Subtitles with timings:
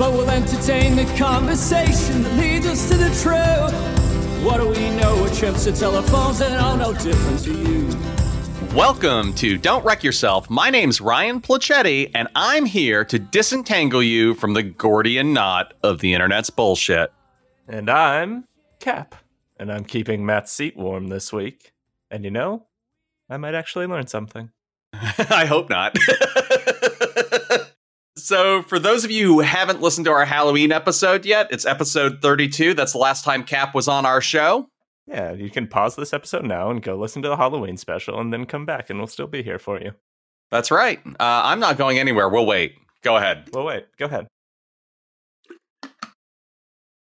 [0.00, 4.42] But we'll entertain the conversation that leads us to the truth.
[4.42, 5.14] What do we know?
[5.20, 7.86] We're trips to telephones and all no different to you.
[8.74, 10.48] Welcome to Don't Wreck Yourself.
[10.48, 15.98] My name's Ryan Placetti, and I'm here to disentangle you from the Gordian knot of
[15.98, 17.12] the internet's bullshit.
[17.68, 18.48] And I'm
[18.78, 19.16] Cap,
[19.58, 21.74] and I'm keeping Matt's seat warm this week.
[22.10, 22.68] And you know,
[23.28, 24.50] I might actually learn something.
[24.94, 25.94] I hope not.
[28.16, 32.20] so, for those of you who haven't listened to our Halloween episode yet, it's episode
[32.22, 32.74] 32.
[32.74, 34.68] That's the last time Cap was on our show.
[35.06, 38.32] Yeah, you can pause this episode now and go listen to the Halloween special and
[38.32, 39.92] then come back and we'll still be here for you.
[40.50, 41.00] That's right.
[41.04, 42.28] Uh, I'm not going anywhere.
[42.28, 42.74] We'll wait.
[43.02, 43.48] Go ahead.
[43.52, 44.26] We'll wait, go ahead.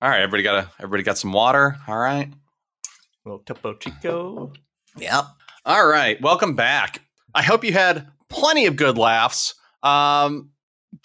[0.03, 1.77] All right, everybody got a everybody got some water.
[1.89, 2.29] All right.
[2.29, 4.53] A little Topo Chico.
[4.99, 5.25] Yep.
[5.65, 6.21] All right.
[6.21, 7.01] Welcome back.
[7.35, 9.55] I hope you had plenty of good laughs.
[9.83, 10.51] Um,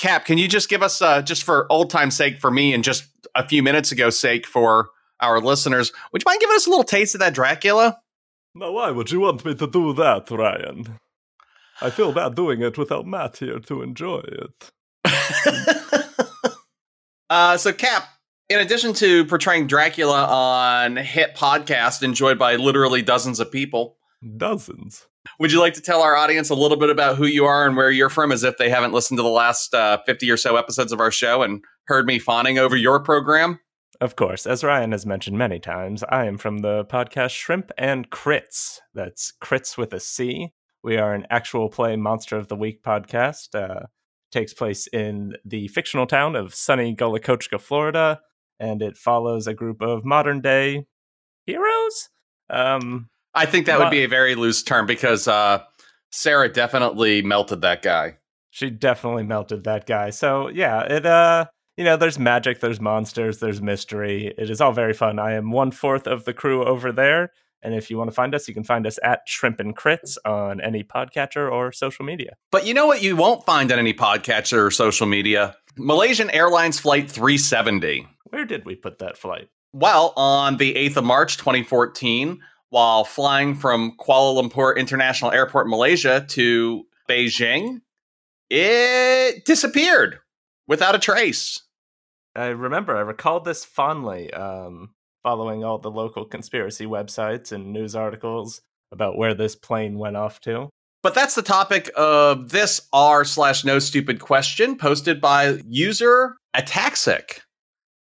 [0.02, 2.84] Cap, can you just give us, uh, just for old time's sake for me and
[2.84, 3.04] just
[3.36, 6.84] a few minutes ago sake for our listeners, would you mind giving us a little
[6.84, 8.00] taste of that Dracula?
[8.56, 10.98] Now, why would you want me to do that, Ryan?
[11.82, 14.72] I feel bad doing it without Matt here to enjoy it.
[17.30, 18.10] uh, so, Cap,
[18.50, 23.98] in addition to portraying Dracula on hit podcast enjoyed by literally dozens of people,
[24.36, 25.06] dozens.
[25.40, 27.76] Would you like to tell our audience a little bit about who you are and
[27.76, 30.56] where you're from, as if they haven't listened to the last uh, 50 or so
[30.56, 33.60] episodes of our show and heard me fawning over your program?
[34.02, 38.10] Of course, as Ryan has mentioned many times, I am from the podcast Shrimp and
[38.10, 38.80] Crits.
[38.96, 40.54] That's Crits with a C.
[40.84, 43.54] We are an actual play Monster of the Week podcast.
[43.54, 43.86] Uh,
[44.32, 47.20] takes place in the fictional town of sunny Gullah
[47.60, 48.22] Florida,
[48.60, 50.88] and it follows a group of modern day
[51.46, 52.10] heroes.
[52.50, 55.64] Um, I think that would be a very loose term because uh,
[56.12, 58.18] Sarah definitely melted that guy.
[58.50, 60.10] She definitely melted that guy.
[60.10, 61.46] So yeah, it uh
[61.78, 64.34] you know, there's magic, there's monsters, there's mystery.
[64.38, 65.20] It is all very fun.
[65.20, 67.32] I am one fourth of the crew over there.
[67.64, 70.18] And if you want to find us, you can find us at Shrimp and Crits
[70.26, 72.36] on any podcatcher or social media.
[72.52, 75.56] But you know what you won't find on any podcatcher or social media?
[75.78, 78.08] Malaysian Airlines Flight 370.
[78.26, 79.48] Where did we put that flight?
[79.74, 86.26] Well, on the 8th of March, 2014, while flying from Kuala Lumpur International Airport, Malaysia
[86.30, 87.82] to Beijing,
[88.50, 90.20] it disappeared
[90.68, 91.62] without a trace.
[92.36, 97.94] I remember, I recalled this fondly, um, following all the local conspiracy websites and news
[97.94, 98.62] articles
[98.92, 100.70] about where this plane went off to.
[101.04, 107.40] But that's the topic of this r slash no stupid question posted by user Ataxic,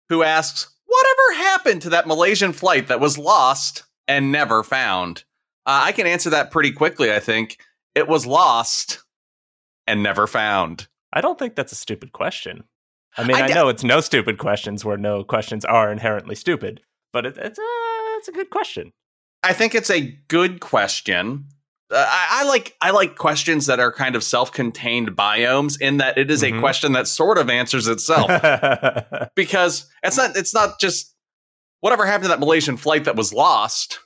[0.08, 5.24] who asks, Whatever happened to that Malaysian flight that was lost and never found?
[5.66, 7.58] Uh, I can answer that pretty quickly, I think.
[7.94, 9.02] It was lost
[9.86, 10.88] and never found.
[11.12, 12.64] I don't think that's a stupid question.
[13.16, 16.80] I mean, I, I know it's no stupid questions where no questions are inherently stupid,
[17.12, 17.62] but it, it's a
[18.18, 18.92] it's a good question.
[19.42, 21.46] I think it's a good question.
[21.90, 26.18] Uh, I, I, like I like questions that are kind of self-contained biomes in that
[26.18, 26.58] it is mm-hmm.
[26.58, 28.28] a question that sort of answers itself
[29.34, 31.09] because it's not it's not just
[31.80, 34.00] whatever happened to that Malaysian flight that was lost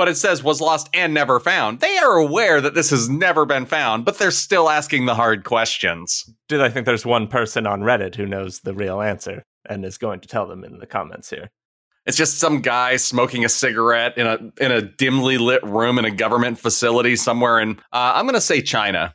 [0.00, 1.80] but it says was lost and never found.
[1.80, 5.44] They are aware that this has never been found, but they're still asking the hard
[5.44, 6.24] questions.
[6.48, 9.98] Do they think there's one person on Reddit who knows the real answer and is
[9.98, 11.50] going to tell them in the comments here?
[12.06, 16.06] It's just some guy smoking a cigarette in a in a dimly lit room in
[16.06, 19.14] a government facility somewhere in uh, I'm going to say China.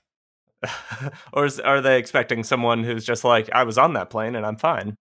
[1.33, 4.45] or is, are they expecting someone who's just like I was on that plane and
[4.45, 4.95] I'm fine?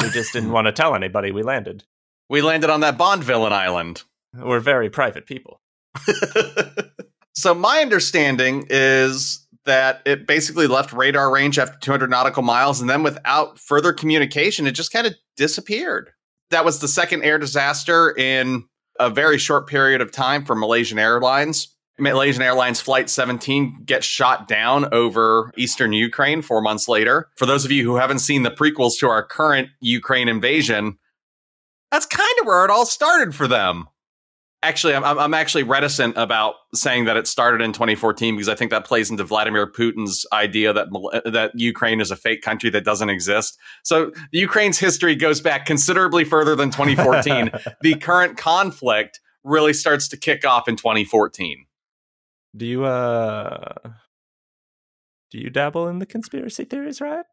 [0.00, 1.82] We just didn't want to tell anybody we landed.
[2.28, 4.02] We landed on that Bond villain island.
[4.34, 5.60] We're very private people.
[7.34, 12.90] so my understanding is that it basically left radar range after 200 nautical miles and
[12.90, 16.10] then without further communication it just kind of disappeared.
[16.50, 18.64] That was the second air disaster in
[19.00, 21.68] a very short period of time for Malaysian Airlines.
[21.98, 27.28] Malaysian Airlines Flight 17 gets shot down over eastern Ukraine four months later.
[27.36, 30.98] For those of you who haven't seen the prequels to our current Ukraine invasion,
[31.94, 33.86] that's kind of where it all started for them.
[34.64, 38.72] Actually, I'm, I'm actually reticent about saying that it started in 2014 because I think
[38.72, 40.88] that plays into Vladimir Putin's idea that
[41.24, 43.56] that Ukraine is a fake country that doesn't exist.
[43.84, 47.52] So Ukraine's history goes back considerably further than 2014.
[47.82, 51.66] the current conflict really starts to kick off in 2014.
[52.56, 53.74] Do you uh
[55.30, 57.24] do you dabble in the conspiracy theories, right?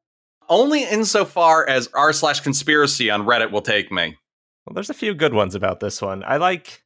[0.50, 4.18] Only insofar as r slash conspiracy on Reddit will take me.
[4.66, 6.24] Well, there's a few good ones about this one.
[6.26, 6.84] I like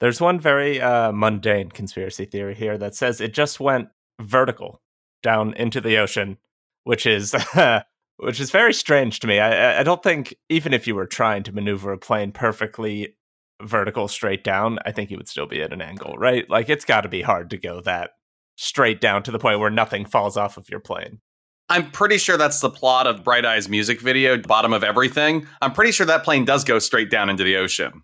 [0.00, 3.88] there's one very uh, mundane conspiracy theory here that says it just went
[4.20, 4.80] vertical
[5.22, 6.38] down into the ocean,
[6.84, 7.34] which is
[8.18, 9.40] which is very strange to me.
[9.40, 13.16] I, I don't think even if you were trying to maneuver a plane perfectly
[13.62, 16.48] vertical straight down, I think you would still be at an angle, right?
[16.48, 18.10] Like it's got to be hard to go that
[18.56, 21.20] straight down to the point where nothing falls off of your plane.
[21.68, 25.46] I'm pretty sure that's the plot of Bright Eyes music video, Bottom of Everything.
[25.62, 28.02] I'm pretty sure that plane does go straight down into the ocean.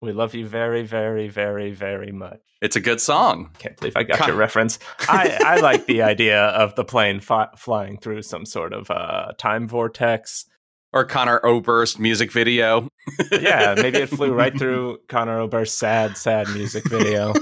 [0.00, 2.40] We love you very, very, very, very much.
[2.60, 3.50] It's a good song.
[3.58, 4.78] Can't believe I got Con- your reference.
[5.08, 9.32] I, I like the idea of the plane fi- flying through some sort of uh,
[9.36, 10.44] time vortex.
[10.92, 12.88] Or Conor Oberst music video.
[13.32, 17.32] yeah, maybe it flew right through Conor Oberst's sad, sad music video.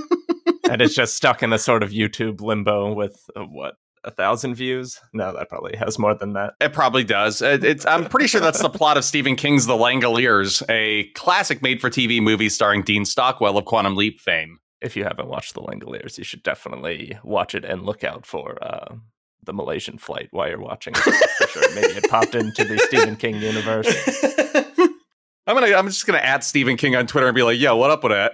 [0.70, 3.74] and it's just stuck in a sort of YouTube limbo with uh, what
[4.04, 5.00] a thousand views.
[5.12, 6.54] No, that probably has more than that.
[6.60, 7.42] It probably does.
[7.42, 7.86] It, it's.
[7.86, 12.48] I'm pretty sure that's the plot of Stephen King's The Langoliers, a classic made-for-TV movie
[12.48, 14.58] starring Dean Stockwell of Quantum Leap fame.
[14.80, 18.62] If you haven't watched The Langoliers, you should definitely watch it and look out for
[18.62, 18.94] uh,
[19.44, 21.00] the Malaysian flight while you're watching it.
[21.00, 23.88] for sure, maybe it popped into the Stephen King universe.
[25.46, 25.74] I'm gonna.
[25.74, 28.12] I'm just gonna add Stephen King on Twitter and be like, "Yo, what up with
[28.12, 28.32] that?"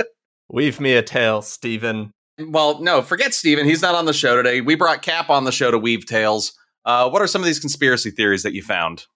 [0.48, 2.12] Weave me a tale, Stephen.
[2.48, 3.66] Well, no, forget Steven.
[3.66, 4.60] He's not on the show today.
[4.60, 6.52] We brought Cap on the show to weave tales.
[6.84, 9.06] Uh, what are some of these conspiracy theories that you found?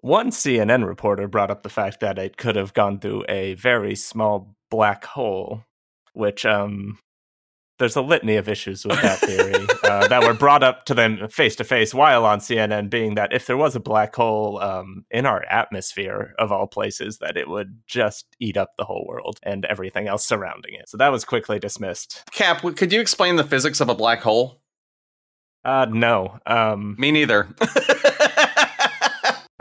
[0.00, 3.94] One CNN reporter brought up the fact that it could have gone through a very
[3.94, 5.64] small black hole,
[6.14, 6.98] which um,
[7.80, 11.26] there's a litany of issues with that theory uh, that were brought up to them
[11.28, 15.06] face to face while on CNN, being that if there was a black hole um,
[15.10, 19.40] in our atmosphere of all places, that it would just eat up the whole world
[19.42, 20.88] and everything else surrounding it.
[20.90, 22.22] So that was quickly dismissed.
[22.32, 24.60] Cap, could you explain the physics of a black hole?
[25.64, 26.38] Uh, no.
[26.46, 27.48] Um, Me neither.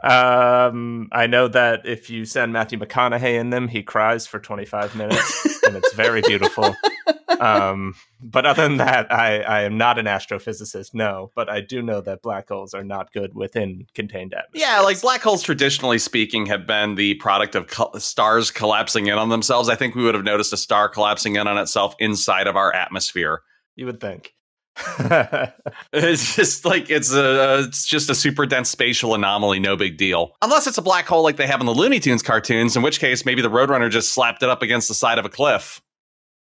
[0.04, 4.96] um, I know that if you send Matthew McConaughey in them, he cries for 25
[4.98, 6.76] minutes, and it's very beautiful
[7.40, 11.82] um, but other than that, I, I am not an astrophysicist, no, but I do
[11.82, 14.68] know that black holes are not good within contained atmosphere.
[14.68, 19.18] Yeah, like black holes, traditionally speaking, have been the product of co- stars collapsing in
[19.18, 19.70] on themselves.
[19.70, 22.74] I think we would have noticed a star collapsing in on itself inside of our
[22.74, 23.42] atmosphere.
[23.76, 24.34] You would think.
[25.94, 30.36] it's just like it's a it's just a super dense spatial anomaly, no big deal.
[30.42, 33.00] Unless it's a black hole like they have in the Looney Tunes cartoons, in which
[33.00, 35.82] case maybe the Roadrunner just slapped it up against the side of a cliff.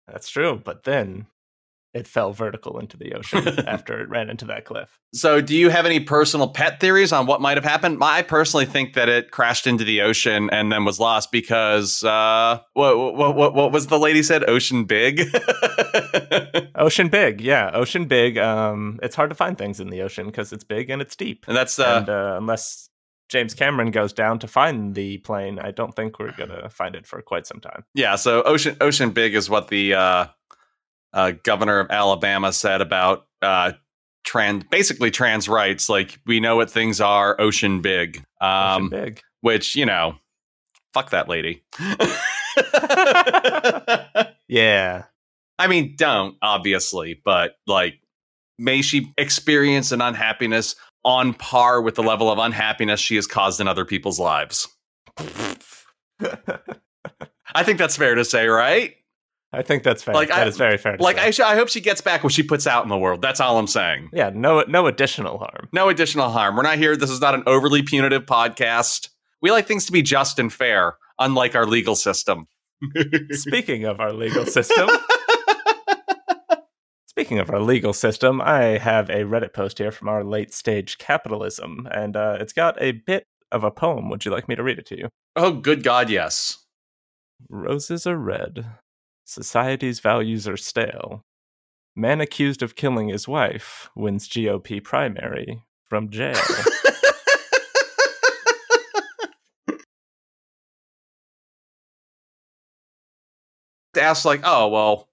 [0.07, 1.27] That's true, but then
[1.95, 4.99] it fell vertical into the ocean after it ran into that cliff.
[5.15, 7.99] So, do you have any personal pet theories on what might have happened?
[8.03, 12.59] I personally think that it crashed into the ocean and then was lost because uh,
[12.73, 14.49] what, what what what was the lady said?
[14.49, 15.23] Ocean big.
[16.75, 18.39] ocean big, yeah, ocean big.
[18.39, 21.45] Um, it's hard to find things in the ocean because it's big and it's deep,
[21.47, 22.91] and that's uh, and, uh, unless
[23.29, 27.07] James Cameron goes down to find the plane, I don't think we're gonna find it
[27.07, 27.85] for quite some time.
[27.95, 30.27] Yeah, so Ocean Ocean Big is what the uh,
[31.13, 33.73] uh, governor of Alabama said about uh,
[34.25, 35.89] trans, basically trans rights.
[35.89, 38.23] Like we know what things are, Ocean Big.
[38.41, 39.21] Um, ocean big.
[39.41, 40.17] Which you know,
[40.93, 41.65] fuck that lady.
[44.49, 45.05] yeah.
[45.59, 48.01] I mean, don't obviously, but like,
[48.59, 53.61] may she experience an unhappiness on par with the level of unhappiness she has caused
[53.61, 54.69] in other people's lives.
[57.55, 58.95] I think that's fair to say, right?
[59.53, 60.15] I think that's fair.
[60.15, 60.97] Like, that I, is very fair.
[60.99, 63.23] like, I, sh- I hope she gets back what she puts out in the world.
[63.23, 64.11] That's all I'm saying.
[64.13, 65.69] Yeah, no, no additional harm.
[65.73, 66.57] No additional harm.
[66.57, 66.97] We're not here.
[66.97, 69.11] This is not an overly punitive podcast.
[69.41, 72.49] We like things to be just and fair, unlike our legal system.
[73.31, 74.89] Speaking of our legal system,
[77.17, 80.99] Speaking of our legal system, I have a Reddit post here from our late stage
[80.99, 84.11] capitalism, and uh, it's got a bit of a poem.
[84.11, 85.09] Would you like me to read it to you?
[85.37, 86.65] Oh, good God, yes.
[87.49, 88.67] Roses are red.
[89.25, 91.23] Society's values are stale.
[91.95, 96.35] Man accused of killing his wife wins GOP primary from jail.
[103.97, 105.09] Ask like, oh well,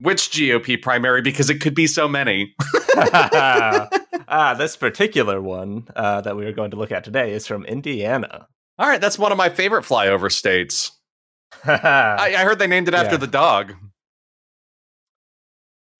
[0.00, 2.54] which GOP primary because it could be so many.
[2.96, 7.64] ah, this particular one uh, that we are going to look at today is from
[7.64, 8.46] Indiana.
[8.78, 10.92] All right, that's one of my favorite flyover states.
[11.64, 13.18] I, I heard they named it after Yeah.
[13.18, 13.74] the dog.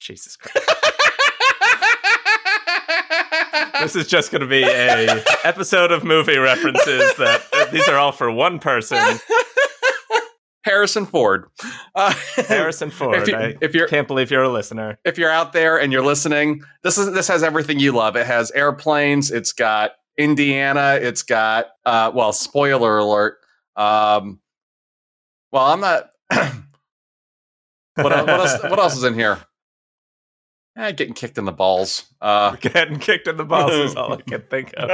[0.00, 0.70] Jesus Christ.
[3.80, 7.96] This is just going to be a episode of movie references that uh, these are
[7.98, 8.98] all for one person,
[10.64, 11.46] Harrison Ford.
[11.94, 13.16] Uh, Harrison Ford.
[13.16, 14.98] If, you, I if you're can't believe you're a listener.
[15.04, 18.16] if you're out there and you're listening, this is this has everything you love.
[18.16, 19.30] It has airplanes.
[19.30, 20.98] It's got Indiana.
[21.00, 23.38] It's got uh, well, spoiler alert.
[23.76, 24.40] Um,
[25.52, 26.10] well, I'm not.
[26.30, 26.52] what,
[27.96, 28.62] what else?
[28.62, 29.38] What else is in here?
[30.76, 32.04] Eh, getting kicked in the balls.
[32.20, 34.90] Uh, Getting kicked in the balls is all I can think of.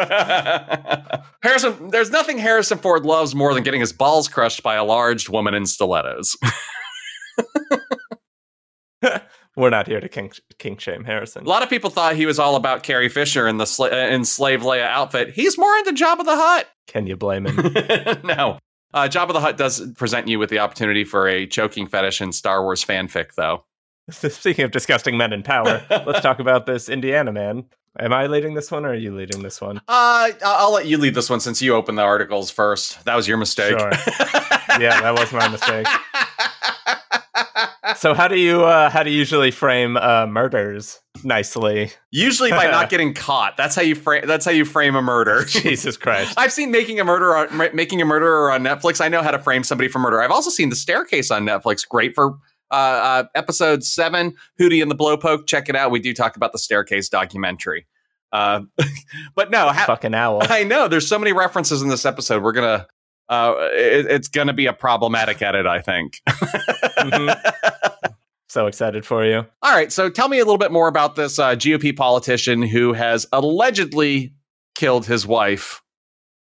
[1.42, 5.30] Harrison, there's nothing Harrison Ford loves more than getting his balls crushed by a large
[5.30, 6.36] woman in stilettos.
[9.56, 11.44] We're not here to kink, kink shame Harrison.
[11.44, 14.24] A lot of people thought he was all about Carrie Fisher in the sla- in
[14.24, 15.30] Slave Leia outfit.
[15.32, 16.68] He's more into Jabba the Hutt.
[16.88, 17.56] Can you blame him?
[18.22, 18.58] no.
[18.92, 22.32] Uh, Jabba the Hutt does present you with the opportunity for a choking fetish in
[22.32, 23.64] Star Wars fanfic, though.
[24.30, 27.64] Speaking of disgusting men in power, let's talk about this Indiana man.
[27.98, 29.78] Am I leading this one or are you leading this one?
[29.88, 33.04] Uh, I'll let you lead this one since you opened the articles first.
[33.04, 33.78] That was your mistake.
[33.78, 33.92] Sure.
[34.78, 35.84] Yeah, that was my mistake.
[37.96, 41.90] So how do you uh, how do you usually frame uh, murders nicely?
[42.10, 43.56] Usually by not getting caught.
[43.56, 44.26] That's how you frame.
[44.26, 45.44] That's how you frame a murder.
[45.44, 46.34] Jesus Christ!
[46.36, 49.00] I've seen making a murder on making a murderer on Netflix.
[49.00, 50.22] I know how to frame somebody for murder.
[50.22, 51.86] I've also seen the staircase on Netflix.
[51.86, 52.38] Great for
[52.70, 55.46] uh, uh, episode seven, Hootie and the Blowpoke.
[55.46, 55.90] Check it out.
[55.90, 57.86] We do talk about the staircase documentary.
[58.32, 58.62] Uh,
[59.34, 60.42] but no, ha- Fucking owl.
[60.48, 62.42] I know there's so many references in this episode.
[62.42, 62.86] We're gonna.
[63.28, 66.20] Uh, it, it's gonna be a problematic edit, I think.
[66.28, 67.40] Mhm.
[68.48, 69.46] So excited for you.
[69.62, 72.92] All right, so tell me a little bit more about this uh, GOP politician who
[72.92, 74.34] has allegedly
[74.74, 75.80] killed his wife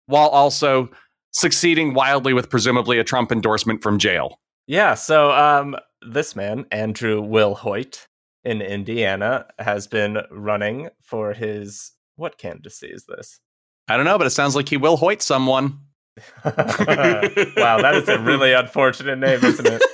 [0.07, 0.91] while also
[1.33, 4.39] succeeding wildly with presumably a Trump endorsement from jail.
[4.69, 4.95] Yeah.
[4.95, 8.07] So um, this man, Andrew Wilhoite,
[8.45, 13.41] in Indiana, has been running for his what candidacy is this?
[13.89, 15.81] I don't know, but it sounds like he will Hoyt someone.
[16.45, 19.83] wow, that is a really unfortunate name, isn't it?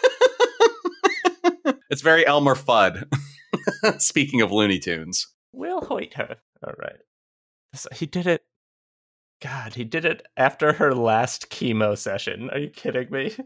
[1.90, 3.04] It's very Elmer Fudd.
[3.98, 5.28] Speaking of Looney Tunes.
[5.52, 6.38] Will Hoyt her.
[6.66, 6.98] All right.
[7.72, 8.42] So he did it.
[9.40, 12.50] God, he did it after her last chemo session.
[12.50, 13.36] Are you kidding me?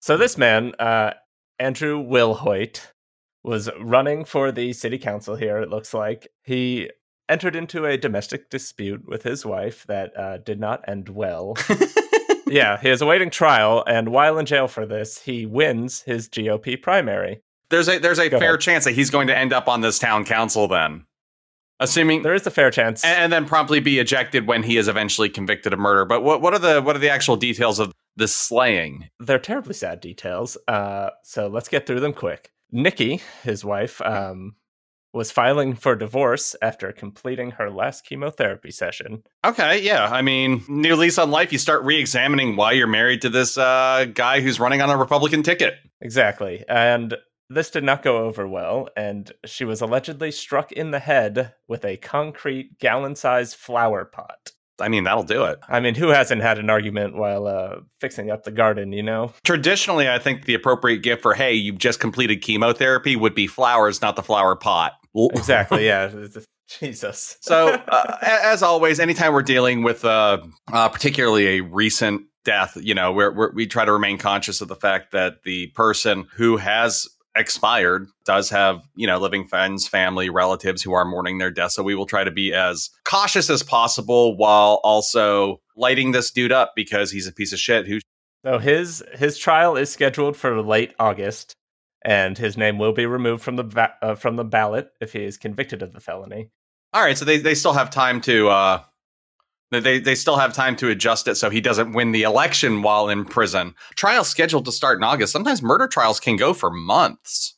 [0.00, 1.12] So this man, uh,
[1.58, 2.80] Andrew Wilhoite,
[3.42, 5.58] was running for the city council here.
[5.58, 6.90] It looks like he
[7.28, 11.54] entered into a domestic dispute with his wife that uh, did not end well.
[12.46, 16.80] yeah, he is awaiting trial, and while in jail for this, he wins his GOP
[16.80, 17.40] primary.
[17.70, 18.60] There's a there's a Go fair ahead.
[18.60, 21.04] chance that he's going to end up on this town council then.
[21.80, 23.02] Assuming There is a fair chance.
[23.04, 26.04] and, and then promptly be ejected when he is eventually convicted of murder.
[26.04, 29.08] But what what are the what are the actual details of this slaying?
[29.20, 30.56] they're terribly sad details.
[30.68, 32.52] Uh, so let's get through them quick.
[32.70, 34.56] Nikki, his wife, um,
[35.12, 39.22] was filing for divorce after completing her last chemotherapy session.
[39.44, 40.08] Okay, yeah.
[40.10, 41.52] I mean, new lease on life.
[41.52, 45.44] You start re-examining why you're married to this uh, guy who's running on a Republican
[45.44, 45.74] ticket.
[46.00, 46.64] Exactly.
[46.68, 47.16] And
[47.48, 51.84] this did not go over well, and she was allegedly struck in the head with
[51.84, 54.50] a concrete gallon sized flower pot.
[54.80, 55.58] I mean, that'll do it.
[55.68, 59.32] I mean, who hasn't had an argument while uh, fixing up the garden, you know?
[59.44, 64.02] Traditionally, I think the appropriate gift for "Hey, you've just completed chemotherapy" would be flowers,
[64.02, 64.92] not the flower pot.
[65.14, 66.10] Exactly, yeah.
[66.80, 67.36] Jesus.
[67.40, 70.38] So, uh, as always, anytime we're dealing with uh,
[70.72, 74.68] uh, particularly a recent death, you know, we're, we're, we try to remain conscious of
[74.68, 80.30] the fact that the person who has expired does have, you know, living friends, family,
[80.30, 81.72] relatives who are mourning their death.
[81.72, 86.52] So we will try to be as cautious as possible while also lighting this dude
[86.52, 88.00] up because he's a piece of shit who
[88.44, 91.54] So his his trial is scheduled for late August,
[92.04, 95.24] and his name will be removed from the va- uh, from the ballot if he
[95.24, 96.50] is convicted of the felony.
[96.92, 98.82] All right, so they, they still have time to uh
[99.80, 103.08] they they still have time to adjust it so he doesn't win the election while
[103.08, 103.74] in prison.
[103.96, 105.32] Trial scheduled to start in August.
[105.32, 107.54] Sometimes murder trials can go for months.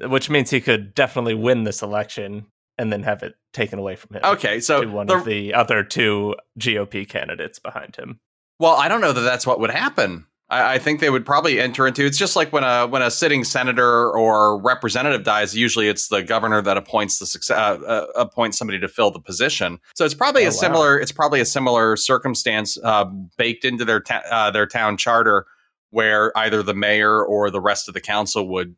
[0.00, 2.46] Which means he could definitely win this election
[2.76, 4.22] and then have it taken away from him.
[4.24, 8.20] Okay, so to one the- of the other two GOP candidates behind him.
[8.60, 10.26] well, I don't know that that's what would happen.
[10.50, 12.04] I, I think they would probably enter into.
[12.06, 15.54] It's just like when a when a sitting senator or representative dies.
[15.56, 19.20] Usually, it's the governor that appoints the success, uh, uh, appoints somebody to fill the
[19.20, 19.78] position.
[19.94, 20.56] So it's probably Oh, a wow.
[20.56, 20.98] similar.
[20.98, 23.04] It's probably a similar circumstance uh,
[23.36, 25.46] baked into their ta- uh, their town charter,
[25.90, 28.74] where either the mayor or the rest of the council would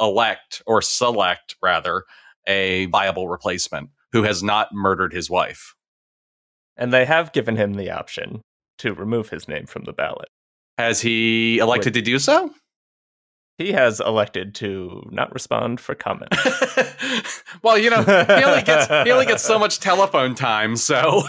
[0.00, 2.04] elect or select rather
[2.46, 5.74] a viable replacement who has not murdered his wife.
[6.76, 8.40] And they have given him the option
[8.78, 10.28] to remove his name from the ballot.
[10.80, 12.50] Has he elected to do so?
[13.58, 16.34] He has elected to not respond for comment.
[17.62, 21.24] well, you know, he only gets he only gets so much telephone time, so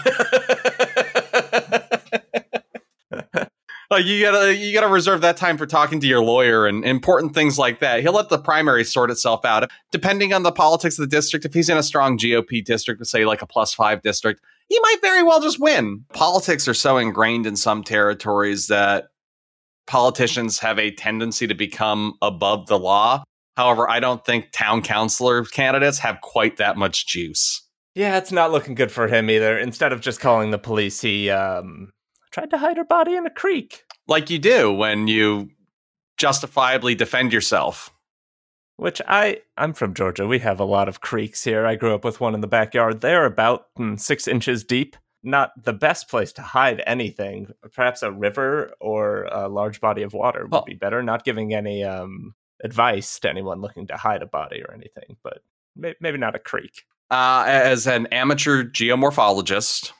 [3.90, 7.34] like you gotta you gotta reserve that time for talking to your lawyer and important
[7.34, 8.00] things like that.
[8.00, 9.70] He'll let the primary sort itself out.
[9.90, 13.26] Depending on the politics of the district, if he's in a strong GOP district, say
[13.26, 14.40] like a plus five district,
[14.70, 16.06] he might very well just win.
[16.14, 19.11] Politics are so ingrained in some territories that
[19.86, 23.24] politicians have a tendency to become above the law.
[23.56, 27.66] However, I don't think town councilor candidates have quite that much juice.
[27.94, 29.58] Yeah, it's not looking good for him either.
[29.58, 31.92] Instead of just calling the police, he um,
[32.30, 33.84] tried to hide her body in a creek.
[34.08, 35.50] Like you do when you
[36.16, 37.90] justifiably defend yourself.
[38.76, 40.26] Which I, I'm from Georgia.
[40.26, 41.66] We have a lot of creeks here.
[41.66, 43.00] I grew up with one in the backyard.
[43.00, 47.52] They're about mm, six inches deep not the best place to hide anything.
[47.72, 51.02] Perhaps a river or a large body of water would be better.
[51.02, 55.42] Not giving any um, advice to anyone looking to hide a body or anything, but
[55.76, 56.82] may- maybe not a creek.
[57.10, 59.92] Uh, as an amateur geomorphologist,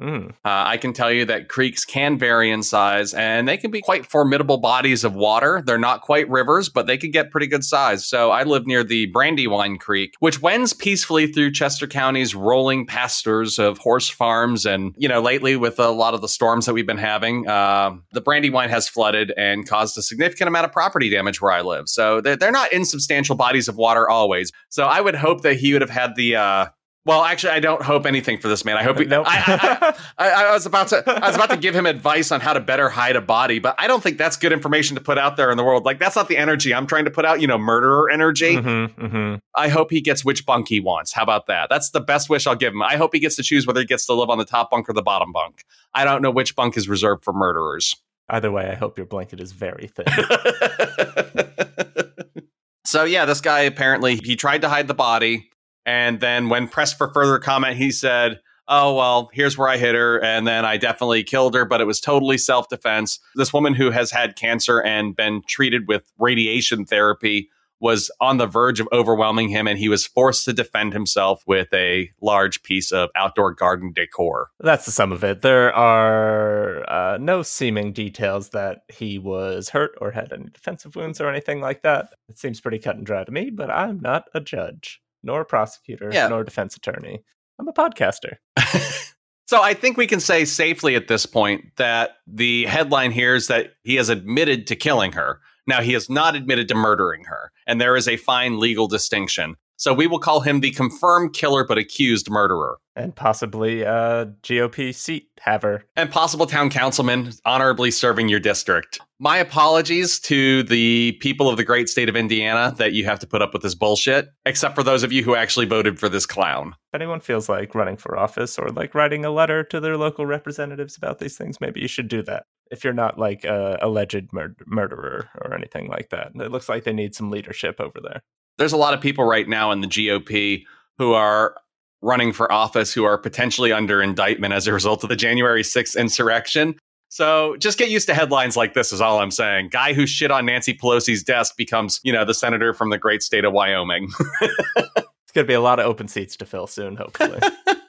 [0.00, 0.30] Mm.
[0.30, 3.80] Uh, I can tell you that creeks can vary in size and they can be
[3.80, 5.62] quite formidable bodies of water.
[5.64, 8.04] They're not quite rivers, but they can get pretty good size.
[8.04, 13.58] So I live near the Brandywine Creek, which wends peacefully through Chester County's rolling pastures
[13.58, 14.66] of horse farms.
[14.66, 17.94] And, you know, lately with a lot of the storms that we've been having, uh,
[18.12, 21.88] the Brandywine has flooded and caused a significant amount of property damage where I live.
[21.88, 24.50] So they're, they're not insubstantial bodies of water always.
[24.70, 26.66] So I would hope that he would have had the, uh,
[27.06, 28.78] well, actually, I don't hope anything for this man.
[28.78, 29.26] I hope he, nope.
[29.28, 32.40] I, I, I, I, was about to I was about to give him advice on
[32.40, 35.18] how to better hide a body, but I don't think that's good information to put
[35.18, 35.84] out there in the world.
[35.84, 37.42] Like that's not the energy I'm trying to put out.
[37.42, 38.56] You know, murderer energy.
[38.56, 39.34] Mm-hmm, mm-hmm.
[39.54, 41.12] I hope he gets which bunk he wants.
[41.12, 41.68] How about that?
[41.68, 42.82] That's the best wish I'll give him.
[42.82, 44.88] I hope he gets to choose whether he gets to live on the top bunk
[44.88, 45.64] or the bottom bunk.
[45.92, 47.94] I don't know which bunk is reserved for murderers.
[48.30, 50.06] Either way, I hope your blanket is very thin.
[52.86, 55.50] so yeah, this guy apparently he tried to hide the body
[55.86, 59.94] and then when pressed for further comment, he said, Oh, well, here's where I hit
[59.94, 60.24] her.
[60.24, 63.18] And then I definitely killed her, but it was totally self defense.
[63.34, 68.46] This woman who has had cancer and been treated with radiation therapy was on the
[68.46, 72.90] verge of overwhelming him, and he was forced to defend himself with a large piece
[72.90, 74.48] of outdoor garden decor.
[74.60, 75.42] That's the sum of it.
[75.42, 81.20] There are uh, no seeming details that he was hurt or had any defensive wounds
[81.20, 82.14] or anything like that.
[82.30, 85.44] It seems pretty cut and dry to me, but I'm not a judge nor a
[85.44, 86.28] prosecutor, yeah.
[86.28, 87.22] nor a defense attorney.
[87.58, 88.36] I'm a podcaster.
[89.46, 93.48] so I think we can say safely at this point that the headline here is
[93.48, 95.40] that he has admitted to killing her.
[95.66, 99.56] Now, he has not admitted to murdering her, and there is a fine legal distinction.
[99.76, 102.78] So we will call him the confirmed killer but accused murderer.
[102.96, 105.84] And possibly a GOP seat haver.
[105.96, 109.00] And possible town councilman honorably serving your district.
[109.18, 113.26] My apologies to the people of the great state of Indiana that you have to
[113.26, 116.26] put up with this bullshit, except for those of you who actually voted for this
[116.26, 116.74] clown.
[116.92, 120.24] If anyone feels like running for office or like writing a letter to their local
[120.24, 122.44] representatives about these things, maybe you should do that.
[122.70, 126.84] If you're not like a alleged mur- murderer or anything like that, it looks like
[126.84, 128.22] they need some leadership over there
[128.58, 130.64] there's a lot of people right now in the GOP
[130.98, 131.56] who are
[132.02, 135.96] running for office who are potentially under indictment as a result of the January 6th
[135.98, 136.76] insurrection.
[137.08, 139.68] So just get used to headlines like this is all I'm saying.
[139.70, 143.22] Guy who shit on Nancy Pelosi's desk becomes, you know, the senator from the great
[143.22, 144.10] state of Wyoming.
[144.40, 147.38] it's going to be a lot of open seats to fill soon, hopefully.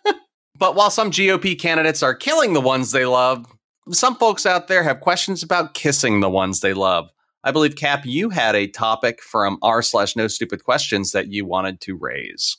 [0.57, 3.45] but while some GOP candidates are killing the ones they love,
[3.91, 7.09] some folks out there have questions about kissing the ones they love.
[7.45, 11.45] I believe, Cap, you had a topic from r slash no stupid questions that you
[11.45, 12.57] wanted to raise.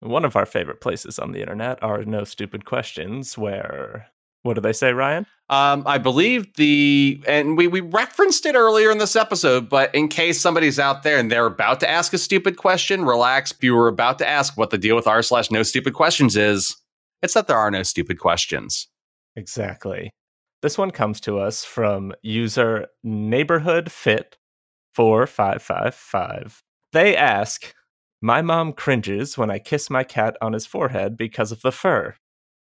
[0.00, 4.08] One of our favorite places on the internet are no stupid questions, where
[4.42, 5.24] what do they say, Ryan?
[5.48, 10.08] Um, I believe the and we we referenced it earlier in this episode, but in
[10.08, 13.52] case somebody's out there and they're about to ask a stupid question, relax.
[13.52, 16.36] If you were about to ask what the deal with r slash no stupid questions
[16.36, 16.76] is,
[17.22, 18.88] it's that there are no stupid questions.
[19.36, 20.10] Exactly.
[20.62, 24.38] This one comes to us from user neighborhood fit
[24.94, 26.62] 4555.
[26.92, 27.74] They ask,
[28.20, 32.14] My mom cringes when I kiss my cat on his forehead because of the fur.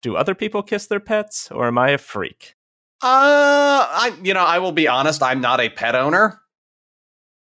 [0.01, 2.55] Do other people kiss their pets or am I a freak?
[3.03, 6.40] Uh, I you know, I will be honest, I'm not a pet owner.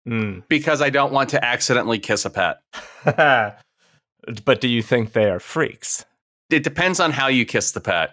[0.07, 0.43] Mm.
[0.49, 2.59] Because I don't want to accidentally kiss a pet.
[4.45, 6.05] but do you think they are freaks?
[6.51, 8.11] It depends on how you kiss the pet.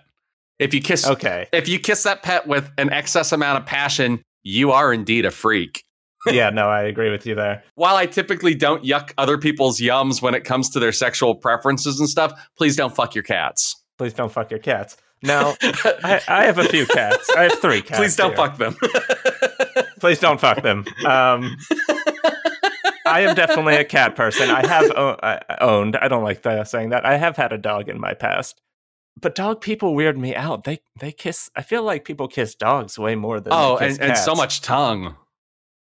[0.60, 4.22] If you kiss okay, if you kiss that pet with an excess amount of passion,
[4.44, 5.84] you are indeed a freak.
[6.28, 7.64] yeah, no, I agree with you there.
[7.76, 12.00] While I typically don't yuck other people's yums when it comes to their sexual preferences
[12.00, 13.76] and stuff, please don't fuck your cats.
[13.98, 14.96] Please don't fuck your cats.
[15.22, 17.30] Now, I, I have a few cats.
[17.36, 18.00] I have three cats.
[18.00, 18.38] Please don't here.
[18.38, 18.76] fuck them.
[20.00, 20.86] Please don't fuck them.
[21.06, 21.56] Um,
[23.06, 24.50] I am definitely a cat person.
[24.50, 25.96] I have o- I- owned.
[25.98, 27.06] I don't like the, saying that.
[27.06, 28.60] I have had a dog in my past,
[29.20, 30.64] but dog people weird me out.
[30.64, 31.50] They they kiss.
[31.56, 34.36] I feel like people kiss dogs way more than oh, they kiss and, and so
[34.36, 35.16] much tongue.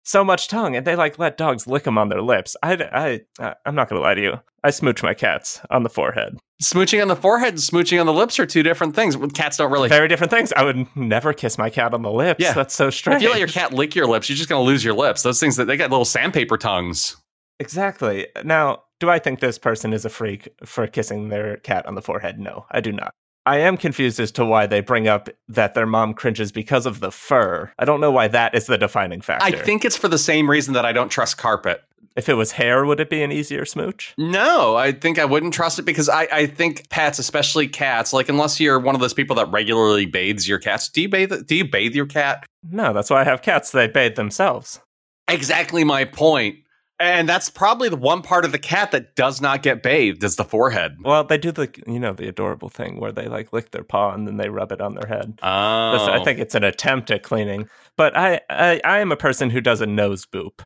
[0.04, 2.56] so much tongue, and they like let dogs lick them on their lips.
[2.64, 4.40] I I I'm not gonna lie to you.
[4.64, 6.38] I smooch my cats on the forehead.
[6.62, 9.18] Smooching on the forehead and smooching on the lips are two different things.
[9.34, 9.90] Cats don't really.
[9.90, 10.54] Very different things.
[10.54, 12.40] I would never kiss my cat on the lips.
[12.42, 12.54] Yeah.
[12.54, 13.18] that's so strange.
[13.18, 15.24] If you let your cat lick your lips, you're just going to lose your lips.
[15.24, 17.18] Those things that they got little sandpaper tongues.
[17.60, 18.28] Exactly.
[18.44, 22.02] Now, do I think this person is a freak for kissing their cat on the
[22.02, 22.40] forehead?
[22.40, 23.14] No, I do not.
[23.46, 27.02] I am confused as to why they bring up that their mom cringes because of
[27.02, 27.70] the fur.
[27.78, 29.46] I don't know why that is the defining factor.
[29.46, 31.84] I think it's for the same reason that I don't trust carpet.
[32.16, 34.14] if it was hair, would it be an easier smooch?
[34.18, 38.30] No, I think I wouldn't trust it because I, I think pets, especially cats, like
[38.30, 40.88] unless you're one of those people that regularly bathes your cats.
[40.88, 41.34] Do you bathe?
[41.46, 42.46] Do you bathe your cat?
[42.72, 43.72] No, that's why I have cats.
[43.72, 44.80] They bathe themselves.
[45.28, 46.58] Exactly my point.
[47.00, 50.36] And that's probably the one part of the cat that does not get bathed is
[50.36, 50.98] the forehead.
[51.02, 54.14] Well, they do the you know the adorable thing where they like lick their paw
[54.14, 55.40] and then they rub it on their head.
[55.42, 59.18] Oh, That's- I think it's an attempt at cleaning, but I, I I am a
[59.18, 60.62] person who does a nose boop.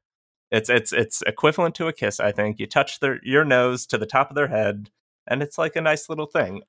[0.52, 2.20] It's it's it's equivalent to a kiss.
[2.20, 4.90] I think you touch their your nose to the top of their head,
[5.28, 6.62] and it's like a nice little thing.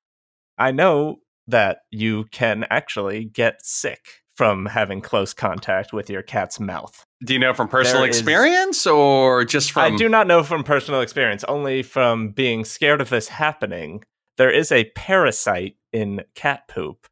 [0.57, 6.61] I know that you can actually get sick from having close contact with your cat's
[6.61, 7.05] mouth.
[7.25, 9.93] Do you know from personal There is- experience or just from?
[9.95, 14.05] I do not know from personal experience, only from being scared of this happening.
[14.37, 17.07] There is a parasite in cat poop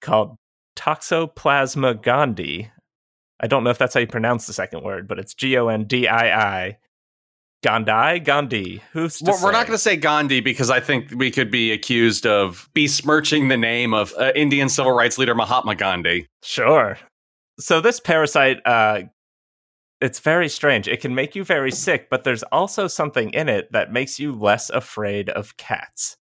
[0.00, 0.36] called
[0.76, 2.70] Toxoplasma gondii.
[3.38, 5.68] I don't know if that's how you pronounce the second word, but it's G O
[5.68, 6.78] N D I I.
[7.62, 8.82] Gandhi, Gandhi.
[8.92, 11.72] Who's to Well, we're not going to say Gandhi because I think we could be
[11.72, 16.26] accused of besmirching the name of uh, Indian civil rights leader Mahatma Gandhi.
[16.42, 16.96] Sure.
[17.58, 19.02] So this parasite, uh,
[20.06, 20.88] it's very strange.
[20.88, 24.32] It can make you very sick, but there's also something in it that makes you
[24.32, 26.16] less afraid of cats.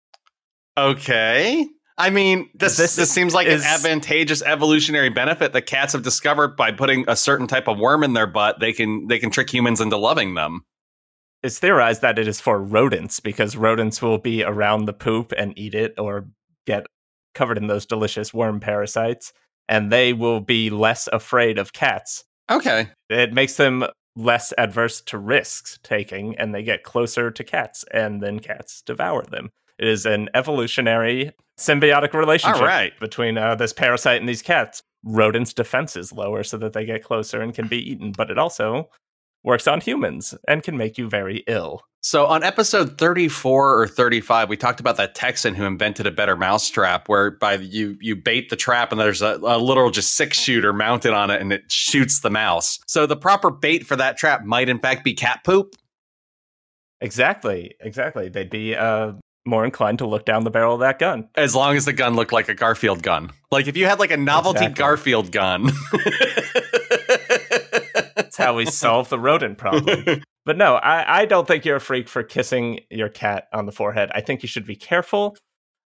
[0.76, 1.68] Okay.
[1.96, 6.02] I mean, this This this, seems like is- an advantageous evolutionary benefit that cats have
[6.02, 8.58] discovered by putting a certain type of worm in their butt.
[8.58, 10.64] They can they can trick humans into loving them.
[11.44, 15.56] It's theorized that it is for rodents because rodents will be around the poop and
[15.58, 16.26] eat it or
[16.66, 16.86] get
[17.34, 19.32] covered in those delicious worm parasites,
[19.68, 22.24] and they will be less afraid of cats.
[22.50, 22.88] Okay.
[23.08, 23.84] It makes them
[24.16, 29.24] less adverse to risks taking, and they get closer to cats, and then cats devour
[29.24, 29.50] them.
[29.78, 32.92] It is an evolutionary symbiotic relationship right.
[33.00, 34.82] between uh, this parasite and these cats.
[35.04, 38.88] Rodents' defenses lower so that they get closer and can be eaten, but it also
[39.44, 41.82] works on humans and can make you very ill.
[42.00, 46.36] So on episode 34 or 35, we talked about that Texan who invented a better
[46.36, 50.72] mousetrap whereby you you bait the trap and there's a, a literal just six shooter
[50.74, 52.78] mounted on it and it shoots the mouse.
[52.86, 55.74] So the proper bait for that trap might in fact be cat poop.
[57.00, 58.28] Exactly, exactly.
[58.28, 59.12] They'd be uh,
[59.46, 61.28] more inclined to look down the barrel of that gun.
[61.36, 63.30] As long as the gun looked like a Garfield gun.
[63.50, 64.78] Like if you had like a novelty Exactly.
[64.82, 65.70] Garfield gun.
[68.36, 70.22] That's how we solve the rodent problem.
[70.46, 73.72] But no, I, I don't think you're a freak for kissing your cat on the
[73.72, 74.10] forehead.
[74.14, 75.38] I think you should be careful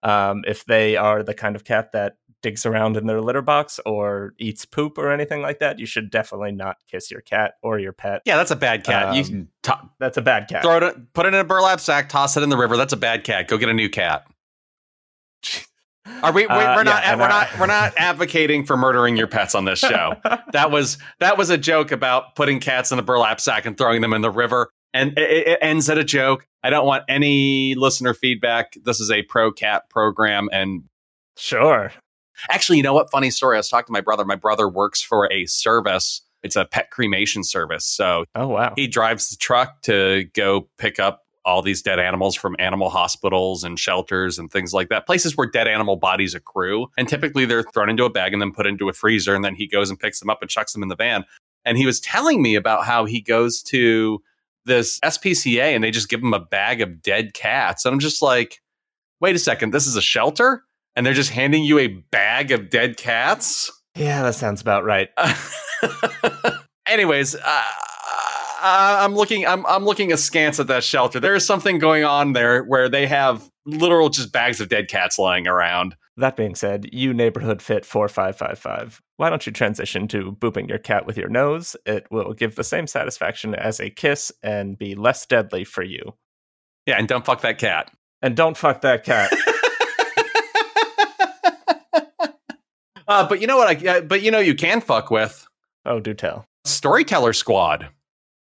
[0.01, 3.81] um, if they are the kind of cat that digs around in their litter box
[3.86, 5.77] or eats poop or anything like that.
[5.77, 8.21] You should definitely not kiss your cat or your pet.
[8.23, 9.13] yeah, that's a bad cat.
[9.15, 10.63] you Um, can to- That's a bad cat.
[10.63, 12.77] throw it put it in a burlap sack, toss it in the river.
[12.77, 13.49] That's a bad cat.
[13.49, 14.25] Go get a new cat.
[16.21, 16.43] Are we?
[16.43, 17.03] we Uh, we're not.
[17.03, 17.59] yeah, we're I- not.
[17.59, 20.15] We're not advocating for murdering your pets on this show.
[20.53, 24.01] that was that was a joke about putting cats in a burlap sack and throwing
[24.01, 26.45] them in the river, and it, it ends at a joke.
[26.63, 28.73] I don't want any listener feedback.
[28.83, 30.83] This is a pro cat program, and
[31.37, 31.91] sure.
[32.49, 33.09] actually, you know what?
[33.11, 33.57] Funny story.
[33.57, 34.25] I was talking to my brother.
[34.25, 36.21] My brother works for a service.
[36.43, 37.85] It's a pet cremation service.
[37.87, 38.73] So Oh, wow.
[38.75, 43.63] he drives the truck to go pick up all these dead animals from animal hospitals
[43.63, 46.88] and shelters and things like that places where dead animal bodies accrue.
[46.97, 49.55] And typically they're thrown into a bag and then put into a freezer and then
[49.55, 51.23] he goes and picks them up and chucks them in the van.
[51.63, 54.21] And he was telling me about how he goes to
[54.65, 57.86] this SPCA and they just give him a bag of dead cats.
[57.86, 58.62] And I'm just like
[59.21, 60.63] wait a second this is a shelter?
[60.95, 63.69] And they're just handing you a bag of dead cats?
[63.95, 65.10] Yeah, that sounds about right.
[66.88, 67.63] Anyways, uh,
[68.65, 69.45] I'm looking.
[69.45, 71.19] I'm I'm looking askance at that shelter.
[71.19, 75.19] There is something going on there where they have literal just bags of dead cats
[75.19, 75.95] lying around.
[76.17, 79.01] That being said, you neighborhood fit 4555.
[79.17, 81.75] Why don't you transition to booping your cat with your nose?
[81.86, 86.13] It will give the same satisfaction as a kiss and be less deadly for you.
[86.86, 87.91] Yeah, and don't fuck that cat.
[88.21, 89.32] And don't fuck that cat.
[93.08, 93.67] Uh, but you know what?
[93.67, 95.47] I uh, but you know you can fuck with
[95.86, 96.45] Oh, do tell.
[96.65, 97.89] Storyteller Squad.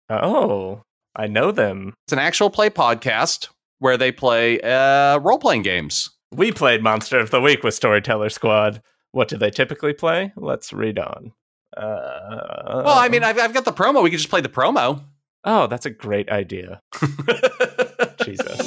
[0.10, 0.84] Oh,
[1.16, 1.94] I know them.
[2.06, 6.10] It's an actual play podcast where they play uh, role playing games.
[6.32, 8.82] We played Monster of the Week with Storyteller Squad.
[9.12, 10.34] What do they typically play?
[10.36, 11.32] Let's read on.
[11.76, 14.04] Uh, Well, I mean, I've, I've got the promo.
[14.04, 15.04] We could just play the promo.
[15.46, 16.82] oh, that's a great idea.
[18.24, 18.60] Jesus.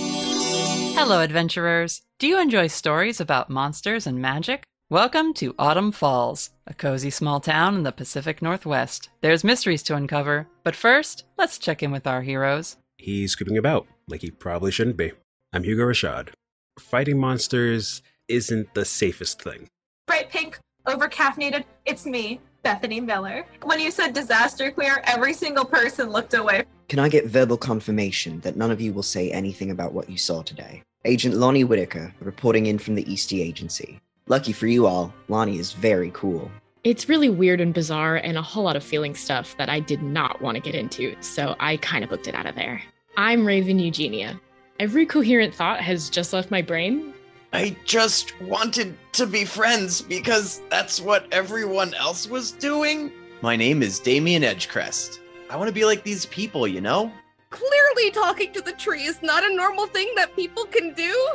[0.96, 2.02] Hello, adventurers.
[2.18, 4.64] Do you enjoy stories about monsters and magic?
[4.90, 9.10] Welcome to Autumn Falls, a cozy small town in the Pacific Northwest.
[9.20, 12.78] There's mysteries to uncover, but first, let's check in with our heroes.
[12.96, 15.12] He's scooping about like he probably shouldn't be.
[15.52, 16.30] I'm Hugo Rashad.
[16.78, 19.68] Fighting monsters isn't the safest thing.
[20.06, 21.64] bright pink, over caffeinated.
[21.84, 23.44] It's me, Bethany Miller.
[23.64, 26.64] When you said disaster queer, every single person looked away.
[26.88, 30.16] Can I get verbal confirmation that none of you will say anything about what you
[30.16, 30.82] saw today?
[31.04, 34.00] Agent Lonnie Whitaker, reporting in from the Eastie Agency.
[34.30, 36.50] Lucky for you all, Lonnie is very cool.
[36.84, 40.02] It's really weird and bizarre and a whole lot of feeling stuff that I did
[40.02, 42.82] not want to get into, so I kind of booked it out of there.
[43.16, 44.38] I'm Raven Eugenia.
[44.80, 47.14] Every coherent thought has just left my brain.
[47.54, 53.10] I just wanted to be friends because that's what everyone else was doing.
[53.40, 55.20] My name is Damien Edgecrest.
[55.48, 57.10] I want to be like these people, you know?
[57.48, 61.28] Clearly, talking to the tree is not a normal thing that people can do.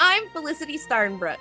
[0.00, 1.38] I'm Felicity Starnbrook.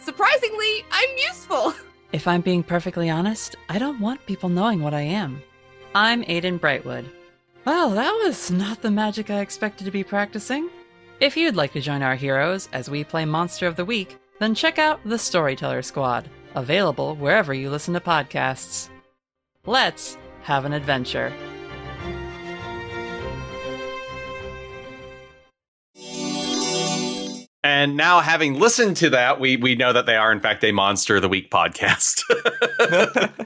[0.00, 1.74] Surprisingly, I'm useful.
[2.12, 5.42] If I'm being perfectly honest, I don't want people knowing what I am.
[5.96, 7.06] I'm Aiden Brightwood.
[7.64, 10.70] Well, that was not the magic I expected to be practicing.
[11.18, 14.54] If you'd like to join our heroes as we play Monster of the Week, then
[14.54, 18.90] check out the Storyteller Squad, available wherever you listen to podcasts.
[19.66, 21.32] Let's have an adventure.
[27.64, 30.70] And now, having listened to that, we we know that they are in fact a
[30.70, 32.20] Monster of the Week podcast.
[32.78, 33.38] uh,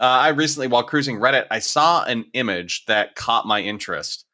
[0.00, 4.24] I recently, while cruising Reddit, I saw an image that caught my interest,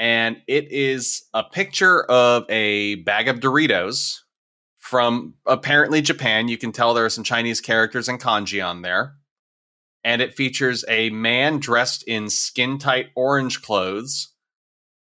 [0.00, 4.18] and it is a picture of a bag of Doritos
[4.78, 6.48] from apparently Japan.
[6.48, 9.14] You can tell there are some Chinese characters and kanji on there,
[10.02, 14.32] and it features a man dressed in skin tight orange clothes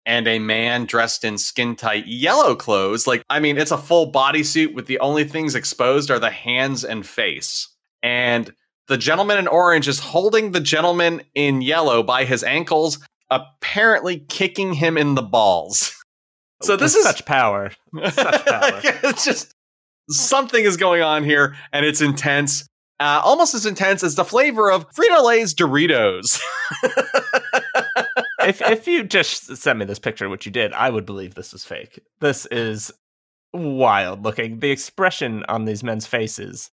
[0.05, 3.07] and a man dressed in skin tight yellow clothes.
[3.07, 6.83] Like, I mean, it's a full bodysuit with the only things exposed are the hands
[6.83, 7.69] and face.
[8.01, 8.53] And
[8.87, 14.73] the gentleman in orange is holding the gentleman in yellow by his ankles, apparently kicking
[14.73, 15.95] him in the balls.
[16.61, 17.71] So this is such power.
[18.11, 18.81] Such power.
[19.03, 19.53] It's just
[20.09, 22.67] something is going on here, and it's intense.
[22.99, 26.39] Uh, almost as intense as the flavor of Frito Lay's Doritos.
[28.43, 31.53] if if you just sent me this picture, which you did, I would believe this
[31.53, 31.99] is fake.
[32.19, 32.91] This is
[33.53, 34.59] wild looking.
[34.59, 36.71] The expression on these men's faces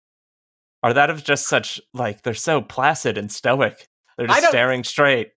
[0.83, 3.87] are that of just such like they're so placid and stoic.
[4.16, 5.33] They're just staring straight.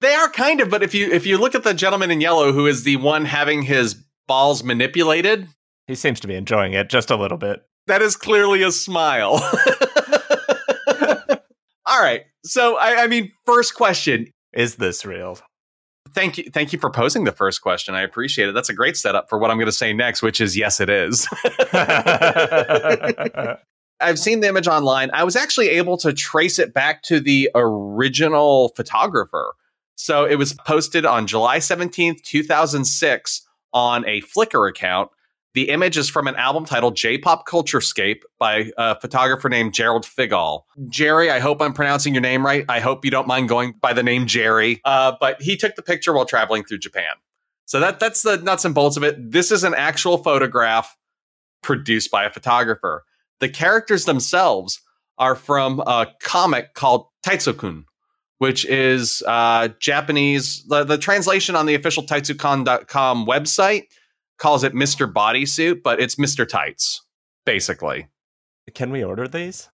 [0.00, 2.52] They are kind of, but if you if you look at the gentleman in yellow
[2.52, 5.48] who is the one having his balls manipulated,
[5.86, 7.62] He seems to be enjoying it just a little bit.
[7.86, 9.34] that is clearly a smile.
[11.86, 12.22] All right.
[12.44, 14.28] So I, I mean, first question.
[14.52, 15.38] Is this real?
[16.14, 17.94] Thank you, thank you for posing the first question.
[17.94, 18.52] I appreciate it.
[18.52, 20.88] That's a great setup for what I'm going to say next, which is yes, it
[20.88, 21.26] is.
[24.00, 25.10] I've seen the image online.
[25.12, 29.54] I was actually able to trace it back to the original photographer.
[29.96, 35.10] So it was posted on July 17th, 2006 on a Flickr account.
[35.54, 40.62] The image is from an album titled J-Pop Culturescape by a photographer named Gerald Figall.
[40.88, 42.64] Jerry, I hope I'm pronouncing your name right.
[42.68, 44.80] I hope you don't mind going by the name Jerry.
[44.84, 47.12] Uh, but he took the picture while traveling through Japan.
[47.66, 49.30] So that that's the nuts and bolts of it.
[49.30, 50.96] This is an actual photograph
[51.62, 53.04] produced by a photographer.
[53.38, 54.80] The characters themselves
[55.18, 57.84] are from a comic called Taitsukun,
[58.38, 60.64] which is uh, Japanese.
[60.64, 63.84] The, the translation on the official Taitsukun.com website
[64.38, 65.10] calls it Mr.
[65.10, 66.46] Bodysuit, but it's Mr.
[66.46, 67.02] Tights,
[67.44, 68.08] basically.
[68.74, 69.68] Can we order these?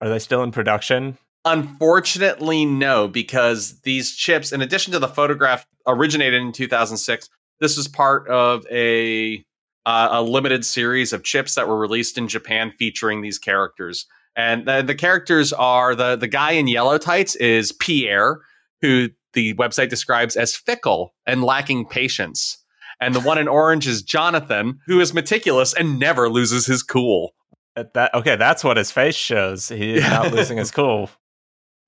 [0.00, 1.18] Are they still in production?
[1.44, 7.28] Unfortunately, no, because these chips, in addition to the photograph, originated in 2006.
[7.60, 9.44] This was part of a
[9.86, 14.06] uh, a limited series of chips that were released in Japan featuring these characters.
[14.36, 18.40] And the, the characters are the the guy in yellow tights is Pierre,
[18.80, 22.59] who the website describes as fickle and lacking patience.
[23.00, 27.34] And the one in orange is Jonathan, who is meticulous and never loses his cool.
[27.76, 29.68] At that okay, that's what his face shows.
[29.68, 31.10] He is not losing his cool.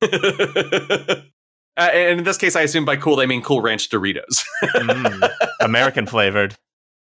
[1.74, 4.44] Uh, and in this case, I assume by cool they mean Cool Ranch Doritos.
[4.62, 6.54] Mm, American flavored.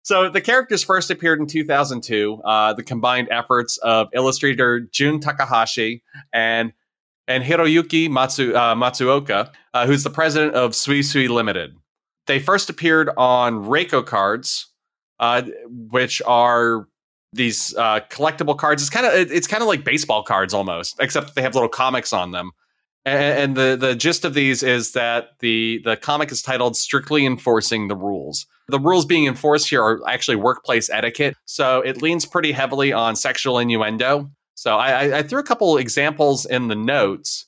[0.04, 2.42] So the characters first appeared in 2002.
[2.44, 6.74] Uh, the combined efforts of illustrator Jun Takahashi and
[7.26, 11.74] and Hiroyuki Matsu, uh, Matsuoka, uh, who's the president of Sui Sui Limited.
[12.26, 14.68] They first appeared on Reiko cards,
[15.20, 16.88] uh, which are
[17.32, 18.82] these uh, collectible cards.
[18.82, 22.12] It's kind of it's kind of like baseball cards almost, except they have little comics
[22.12, 22.52] on them.
[23.04, 27.26] And, and the the gist of these is that the the comic is titled "Strictly
[27.26, 32.24] Enforcing the Rules." The rules being enforced here are actually workplace etiquette, so it leans
[32.24, 34.30] pretty heavily on sexual innuendo.
[34.54, 37.44] So I, I threw a couple examples in the notes.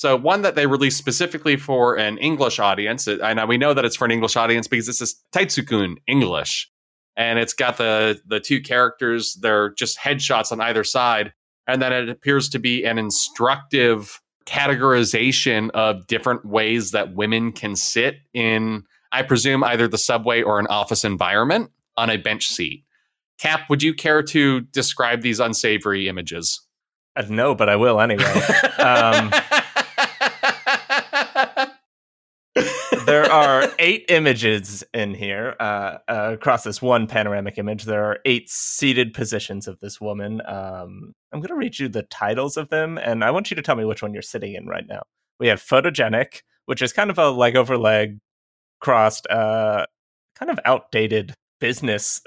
[0.00, 3.96] So one that they released specifically for an English audience, and we know that it's
[3.96, 6.70] for an English audience because this is Taitsukun English,
[7.18, 9.34] and it's got the the two characters.
[9.42, 11.34] They're just headshots on either side,
[11.66, 17.76] and then it appears to be an instructive categorization of different ways that women can
[17.76, 22.86] sit in, I presume, either the subway or an office environment on a bench seat.
[23.38, 26.58] Cap, would you care to describe these unsavory images?
[27.16, 28.24] Uh, no, but I will anyway.
[28.78, 29.30] um,
[33.06, 37.84] there are eight images in here uh, uh, across this one panoramic image.
[37.84, 40.40] There are eight seated positions of this woman.
[40.46, 43.62] Um, I'm going to read you the titles of them, and I want you to
[43.62, 45.02] tell me which one you're sitting in right now.
[45.38, 48.18] We have photogenic, which is kind of a leg over leg
[48.80, 49.86] crossed, uh,
[50.36, 52.20] kind of outdated business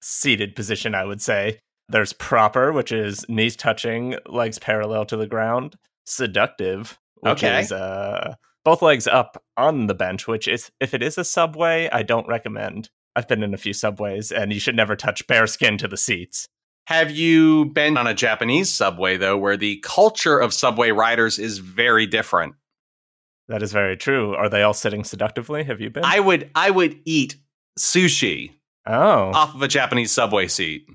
[0.00, 1.60] seated position, I would say.
[1.88, 5.76] There's proper, which is knees touching, legs parallel to the ground.
[6.04, 7.60] Seductive, which Okay.
[7.60, 8.34] is uh,
[8.68, 12.28] both legs up on the bench, which is, if it is a subway, I don't
[12.28, 12.90] recommend.
[13.16, 15.96] I've been in a few subways, and you should never touch bare skin to the
[15.96, 16.48] seats.
[16.86, 21.60] Have you been on a Japanese subway though, where the culture of subway riders is
[21.60, 22.56] very different?
[23.48, 24.34] That is very true.
[24.34, 25.64] Are they all sitting seductively?
[25.64, 26.04] Have you been?
[26.04, 27.36] I would I would eat
[27.78, 28.50] sushi
[28.86, 30.86] oh, off of a Japanese subway seat.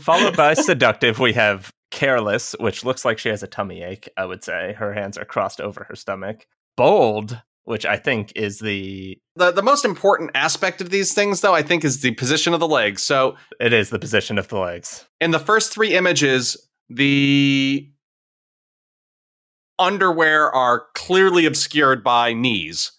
[0.00, 4.26] Followed by seductive, we have careless, which looks like she has a tummy ache, I
[4.26, 4.72] would say.
[4.72, 6.46] Her hands are crossed over her stomach.
[6.76, 11.54] Bold, which I think is the The the most important aspect of these things though,
[11.54, 13.02] I think, is the position of the legs.
[13.02, 15.06] So it is the position of the legs.
[15.20, 16.56] in the first three images,
[16.90, 17.88] the
[19.78, 22.90] underwear are clearly obscured by knees.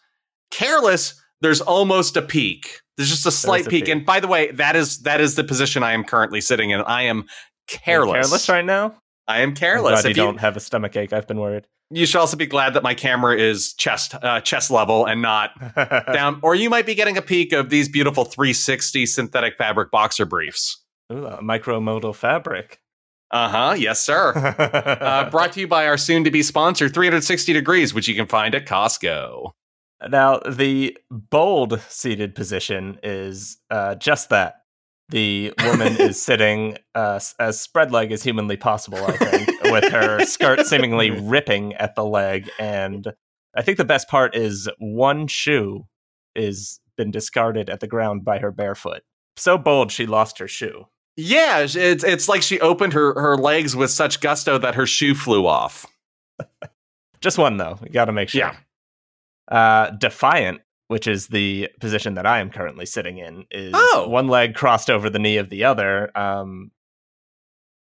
[0.51, 2.79] Careless, there's almost a peak.
[2.95, 3.86] There's just a slight a peak.
[3.86, 3.93] peak.
[3.93, 6.79] And by the way, that is that is the position I am currently sitting in.
[6.81, 7.25] I am
[7.67, 8.28] careless.
[8.28, 8.95] Careless right now?
[9.28, 10.04] I am I'm careless.
[10.04, 11.13] you If you, don't have a stomach ache.
[11.13, 11.65] I've been worried.
[11.89, 15.51] you should also be glad that my camera is chest uh, chest level and not
[16.13, 16.39] down.
[16.43, 20.84] Or you might be getting a peek of these beautiful 360 synthetic fabric boxer briefs.
[21.12, 22.80] Ooh, a micromodal fabric.
[23.32, 23.75] Uh huh.
[23.78, 24.34] Yes, sir.
[25.01, 28.28] uh, brought to you by our soon to be sponsor, 360 Degrees, which you can
[28.28, 29.51] find at Costco.
[30.10, 34.62] Now, the bold seated position is uh, just that.
[35.10, 40.26] The woman is sitting uh, as spread leg as humanly possible, I think, with her
[40.26, 42.50] skirt seemingly ripping at the leg.
[42.60, 43.13] And
[43.56, 45.86] I think the best part is one shoe
[46.36, 49.02] is been discarded at the ground by her barefoot.
[49.38, 50.86] So bold, she lost her shoe.
[51.18, 55.13] Yeah, it's it's like she opened her her legs with such gusto that her shoe
[55.13, 55.86] flew off.
[57.22, 57.80] Just one, though.
[57.82, 58.39] You got to make sure.
[58.39, 58.56] Yeah.
[59.48, 64.08] Uh, defiant, which is the position that I am currently sitting in, is Oh.
[64.10, 66.12] one leg crossed over the knee of the other.
[66.17, 66.71] Um,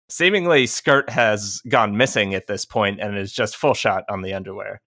[0.10, 4.34] seemingly, skirt has gone missing at this point and is just full shot on the
[4.34, 4.82] underwear.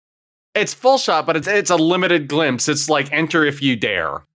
[0.55, 2.69] It's full shot, but it's it's a limited glimpse.
[2.69, 4.27] It's like enter if you dare.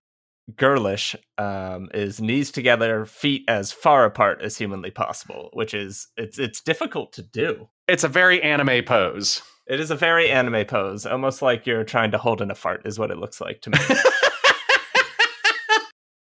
[0.55, 6.39] Girlish um, is knees together, feet as far apart as humanly possible, which is it's
[6.39, 7.67] it's difficult to do.
[7.87, 9.41] It's a very anime pose.
[9.67, 12.83] It is a very anime pose, almost like you're trying to hold in a fart,
[12.85, 13.77] is what it looks like to me.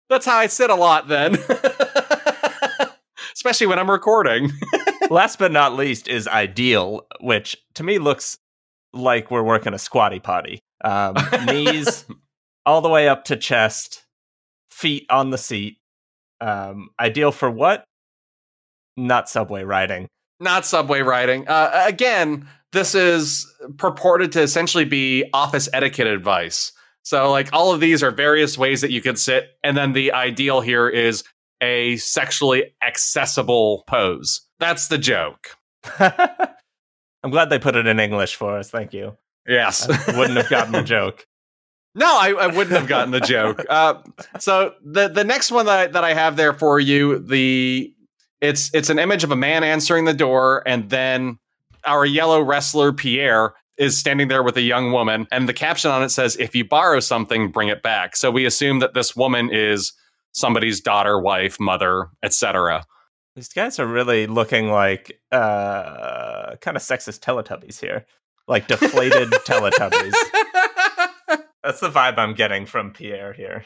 [0.09, 1.37] That's how I sit a lot then.
[3.35, 4.51] Especially when I'm recording.
[5.09, 8.37] Last but not least is ideal, which to me looks
[8.93, 10.59] like we're working a squatty potty.
[10.85, 12.05] Um, knees
[12.65, 14.05] all the way up to chest,
[14.71, 15.79] feet on the seat.
[16.39, 17.83] Um, ideal for what?
[18.95, 20.07] Not subway riding.
[20.39, 21.45] Not subway riding.
[21.47, 26.73] Uh, again, this is purported to essentially be office etiquette advice.
[27.03, 29.49] So, like, all of these are various ways that you could sit.
[29.63, 31.23] And then the ideal here is
[31.61, 34.41] a sexually accessible pose.
[34.59, 35.55] That's the joke.
[35.99, 38.69] I'm glad they put it in English for us.
[38.69, 39.17] Thank you.
[39.47, 39.89] Yes.
[39.89, 41.25] I wouldn't have gotten the joke.
[41.95, 43.65] No, I, I wouldn't have gotten the joke.
[43.69, 44.01] Uh,
[44.39, 47.93] so the the next one that I, that I have there for you, the
[48.41, 51.39] it's it's an image of a man answering the door, and then
[51.85, 56.03] our yellow wrestler Pierre is standing there with a young woman, and the caption on
[56.03, 58.15] it says, If you borrow something, bring it back.
[58.15, 59.93] So we assume that this woman is
[60.33, 62.85] somebody's daughter, wife, mother, etc.
[63.35, 68.05] These guys are really looking like uh, kind of sexist Teletubbies here,
[68.47, 70.13] like deflated Teletubbies.
[71.63, 73.65] That's the vibe I'm getting from Pierre here.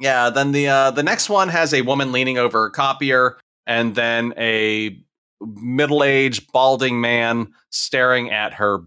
[0.00, 3.94] Yeah, then the uh, the next one has a woman leaning over a copier, and
[3.94, 4.98] then a
[5.40, 8.80] middle aged balding man staring at her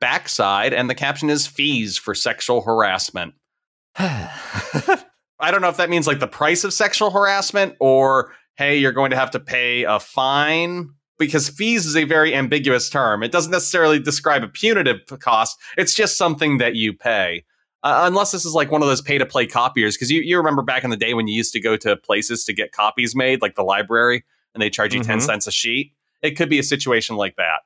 [0.00, 3.34] backside, and the caption is fees for sexual harassment.
[3.96, 8.92] I don't know if that means like the price of sexual harassment or hey, you're
[8.92, 13.22] going to have to pay a fine because fees is a very ambiguous term.
[13.22, 15.58] It doesn't necessarily describe a punitive cost.
[15.76, 17.44] It's just something that you pay.
[17.82, 20.36] Uh, unless this is like one of those pay to play copiers, because you, you
[20.38, 23.14] remember back in the day when you used to go to places to get copies
[23.14, 24.24] made, like the library,
[24.54, 25.06] and they charge you Mhm.
[25.06, 25.92] 10 cents a sheet.
[26.22, 27.60] It could be a situation like that.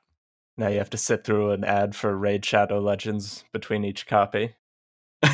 [0.57, 4.55] Now you have to sit through an ad for Raid Shadow Legends between each copy.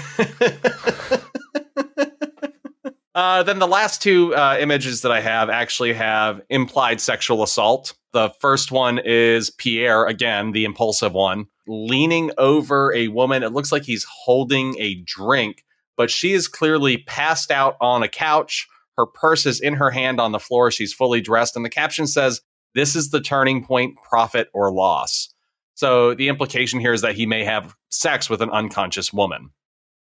[3.16, 7.94] Uh, then the last two uh, images that I have actually have implied sexual assault.
[8.12, 13.42] The first one is Pierre, again, the impulsive one, leaning over a woman.
[13.42, 15.64] It looks like he's holding a drink,
[15.96, 18.68] but she is clearly passed out on a couch.
[18.98, 20.72] Her purse is in her hand on the floor.
[20.72, 21.56] She's fully dressed.
[21.56, 22.42] And the caption says,
[22.74, 25.34] This is the turning point, profit or loss.
[25.76, 29.50] So the implication here is that he may have sex with an unconscious woman,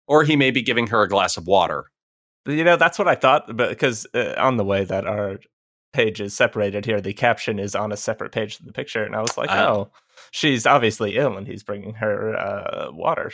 [0.08, 1.86] or he may be giving her a glass of water.
[2.46, 5.40] You know, that's what I thought, but because uh, on the way that our
[5.94, 9.16] page is separated here, the caption is on a separate page of the picture, and
[9.16, 9.56] I was like, Oh.
[9.56, 9.92] oh,
[10.32, 13.32] she's obviously ill, and he's bringing her uh, water,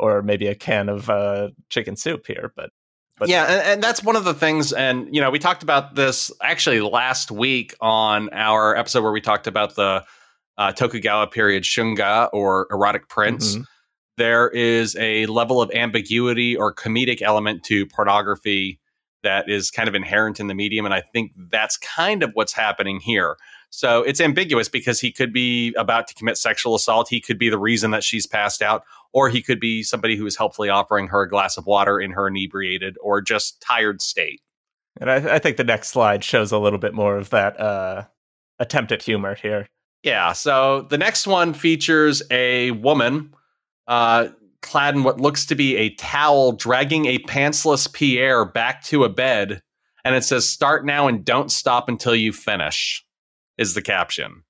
[0.00, 2.52] or maybe a can of uh, chicken soup here.
[2.56, 2.70] But,
[3.18, 4.72] but yeah, and, and that's one of the things.
[4.72, 9.20] And you know, we talked about this actually last week on our episode where we
[9.20, 10.04] talked about the
[10.58, 13.56] uh, Tokugawa period shunga or erotic prints.
[13.56, 13.64] Mhm.
[14.16, 18.80] There is a level of ambiguity or comedic element to pornography
[19.26, 22.52] that is kind of inherent in the medium, and I think that's kind of what's
[22.52, 23.36] happening here.
[23.70, 27.08] So it's ambiguous because he could be about to commit sexual assault.
[27.08, 30.24] He could be the reason that she's passed out, or he could be somebody who
[30.26, 34.40] is helpfully offering her a glass of water in her inebriated or just tired state.
[35.00, 38.04] and I, I think the next slide shows a little bit more of that uh,
[38.60, 39.68] attempt at humor here.
[40.02, 40.32] Yeah.
[40.34, 43.34] So the next one features a woman
[43.88, 44.28] uh,
[44.62, 49.08] clad in what looks to be a towel, dragging a pantsless Pierre back to a
[49.08, 49.62] bed.
[50.04, 53.04] And it says, Start now and don't stop until you finish,
[53.58, 54.42] is the caption.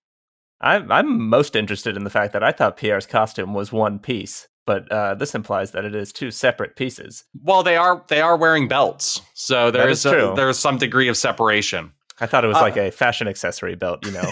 [0.61, 4.49] I'm I'm most interested in the fact that I thought Pierre's costume was one piece,
[4.67, 7.25] but uh, this implies that it is two separate pieces.
[7.43, 11.09] Well, they are they are wearing belts, so there is is a, there's some degree
[11.09, 11.93] of separation.
[12.21, 14.23] I thought it was Uh, like a fashion accessory belt, you know,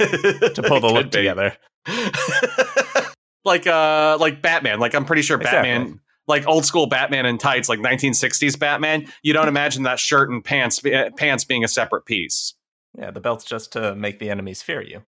[0.55, 1.11] to pull the look be.
[1.11, 1.55] together.
[3.45, 4.81] like uh like Batman.
[4.81, 5.71] Like I'm pretty sure Exactly.
[5.71, 9.07] Batman like old school Batman in tights, like 1960s Batman.
[9.23, 12.55] You don't imagine that shirt and pants uh, pants being a separate piece.
[12.99, 15.03] Yeah, the belt's just to make the enemies fear you.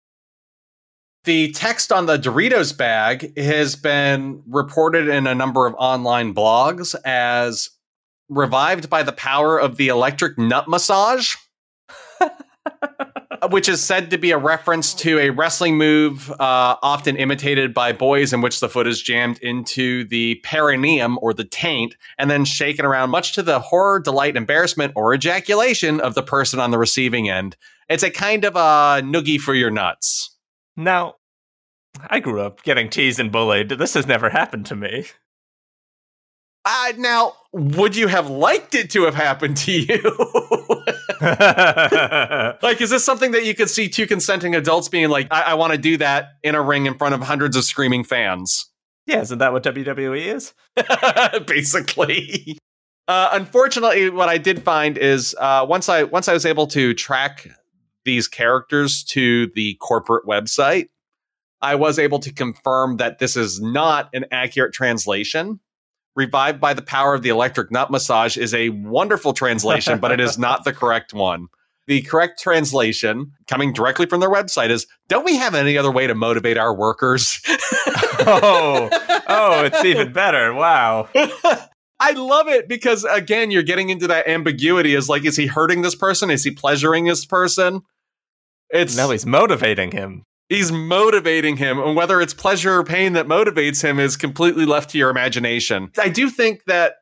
[1.24, 6.96] The text on the Doritos bag has been reported in a number of online blogs
[7.04, 7.70] as
[8.30, 11.36] revived by the power of the electric nut massage.
[13.50, 17.92] Which is said to be a reference to a wrestling move uh, often imitated by
[17.92, 22.46] boys in which the foot is jammed into the perineum or the taint and then
[22.46, 26.78] shaken around, much to the horror, delight, embarrassment, or ejaculation of the person on the
[26.78, 27.56] receiving end.
[27.90, 30.36] It's a kind of a noogie for your nuts.
[30.76, 31.16] Now,
[32.08, 33.70] I grew up getting teased and bullied.
[33.70, 35.06] This has never happened to me.
[36.66, 40.96] Uh, now, would you have liked it to have happened to you?
[42.62, 45.54] like, is this something that you could see two consenting adults being like, I, I
[45.56, 48.68] want to do that in a ring in front of hundreds of screaming fans?
[49.06, 50.54] Yeah, isn't that what WWE is?
[51.48, 52.58] Basically.
[53.08, 56.94] Uh, unfortunately, what I did find is uh, once I once I was able to
[56.94, 57.48] track
[58.04, 60.90] these characters to the corporate website,
[61.62, 65.60] I was able to confirm that this is not an accurate translation.
[66.16, 70.22] Revived by the power of the electric nut massage is a wonderful translation, but it
[70.22, 71.48] is not the correct one.
[71.88, 76.08] The correct translation, coming directly from their website, is Don't we have any other way
[76.08, 77.40] to motivate our workers?
[77.48, 78.90] oh,
[79.28, 80.54] oh, it's even better.
[80.54, 81.10] Wow.
[82.00, 85.82] I love it because, again, you're getting into that ambiguity is like, is he hurting
[85.82, 86.32] this person?
[86.32, 87.82] Is he pleasuring this person?
[88.70, 90.24] It's No, he's motivating him.
[90.50, 94.90] He's motivating him and whether it's pleasure or pain that motivates him is completely left
[94.90, 96.96] to your imagination i do think that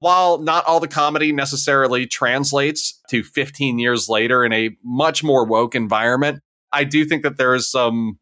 [0.00, 5.44] while not all the comedy necessarily translates to 15 years later in a much more
[5.44, 6.40] woke environment
[6.72, 8.18] i do think that there is some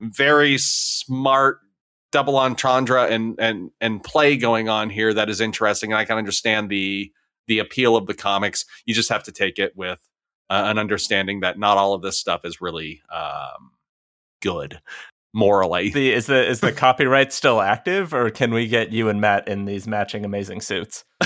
[0.00, 1.58] very smart
[2.12, 6.18] double entendre and and and play going on here that is interesting, and I can
[6.18, 7.10] understand the
[7.48, 8.64] the appeal of the comics.
[8.86, 9.98] You just have to take it with
[10.48, 13.72] uh, an understanding that not all of this stuff is really um,
[14.42, 14.80] good
[15.34, 15.90] morally.
[15.90, 19.48] The, is the is the copyright still active, or can we get you and Matt
[19.48, 21.04] in these matching amazing suits?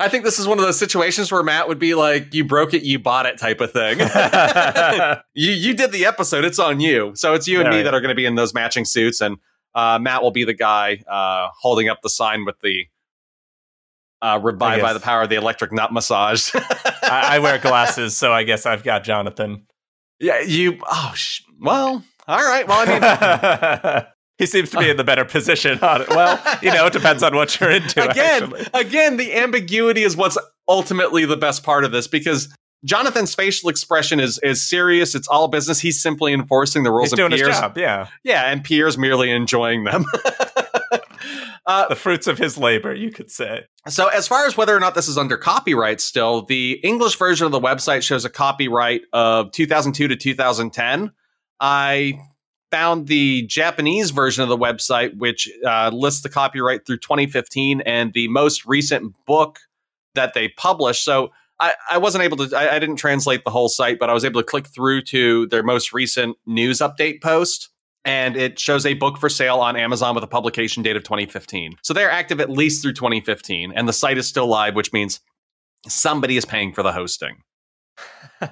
[0.00, 2.72] I think this is one of those situations where Matt would be like, "You broke
[2.72, 3.98] it, you bought it," type of thing.
[5.34, 7.12] you you did the episode; it's on you.
[7.14, 7.82] So it's you and All me right.
[7.84, 9.36] that are going to be in those matching suits, and
[9.74, 12.86] uh, Matt will be the guy uh, holding up the sign with the
[14.22, 18.32] uh, "Revived by the power of the electric nut massage." I, I wear glasses, so
[18.32, 19.66] I guess I've got Jonathan.
[20.20, 20.78] Yeah, you.
[20.86, 22.66] Oh, sh- well, all right.
[22.68, 24.06] Well, I mean,
[24.38, 26.08] he seems to be in the better position on it.
[26.10, 28.08] Well, you know, it depends on what you're into.
[28.08, 28.66] again, actually.
[28.74, 32.48] again, the ambiguity is what's ultimately the best part of this because
[32.84, 35.14] Jonathan's facial expression is is serious.
[35.14, 35.80] It's all business.
[35.80, 37.10] He's simply enforcing the rules.
[37.10, 37.76] he's doing his Pierre's- job.
[37.76, 40.04] Yeah, Yeah, and Pierre's merely enjoying them.
[41.66, 43.64] uh, the fruits of his labor, you could say.
[43.88, 47.46] so, as far as whether or not this is under copyright still, the English version
[47.46, 51.12] of the website shows a copyright of 2002 to 2010.
[51.60, 52.18] I
[52.70, 58.12] found the Japanese version of the website, which uh, lists the copyright through 2015 and
[58.12, 59.58] the most recent book
[60.14, 61.04] that they published.
[61.04, 61.30] So,
[61.60, 64.24] I, I wasn't able to, I, I didn't translate the whole site, but I was
[64.24, 67.69] able to click through to their most recent news update post.
[68.04, 71.72] And it shows a book for sale on Amazon with a publication date of 2015.
[71.82, 75.20] So they're active at least through 2015, and the site is still live, which means
[75.86, 77.42] somebody is paying for the hosting.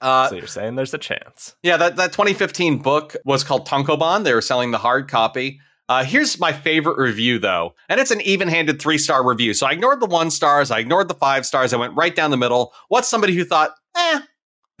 [0.00, 1.56] Uh, so you're saying there's a chance.
[1.64, 4.22] yeah, that, that 2015 book was called Tonkobon.
[4.22, 5.58] They were selling the hard copy.
[5.88, 9.54] Uh, here's my favorite review, though, and it's an even-handed three-star review.
[9.54, 12.30] So I ignored the one stars, I ignored the five stars, I went right down
[12.30, 12.74] the middle.
[12.88, 14.20] What's somebody who thought, eh?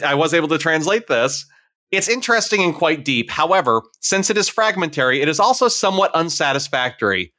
[0.04, 1.46] I was able to translate this.
[1.90, 3.30] It's interesting and quite deep.
[3.30, 7.32] However, since it is fragmentary, it is also somewhat unsatisfactory.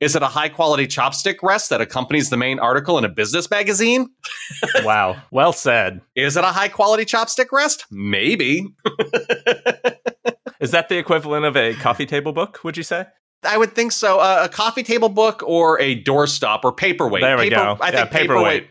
[0.00, 4.08] Is it a high-quality chopstick rest that accompanies the main article in a business magazine?
[4.82, 6.00] wow, well said.
[6.16, 7.84] Is it a high-quality chopstick rest?
[7.90, 8.66] Maybe.
[10.60, 12.60] Is that the equivalent of a coffee table book?
[12.64, 13.06] Would you say?
[13.42, 14.18] I would think so.
[14.18, 17.22] Uh, a coffee table book or a doorstop or paperweight.
[17.22, 17.78] There we Paper- go.
[17.80, 18.62] I Yeah, think paperweight.
[18.62, 18.68] paperweight.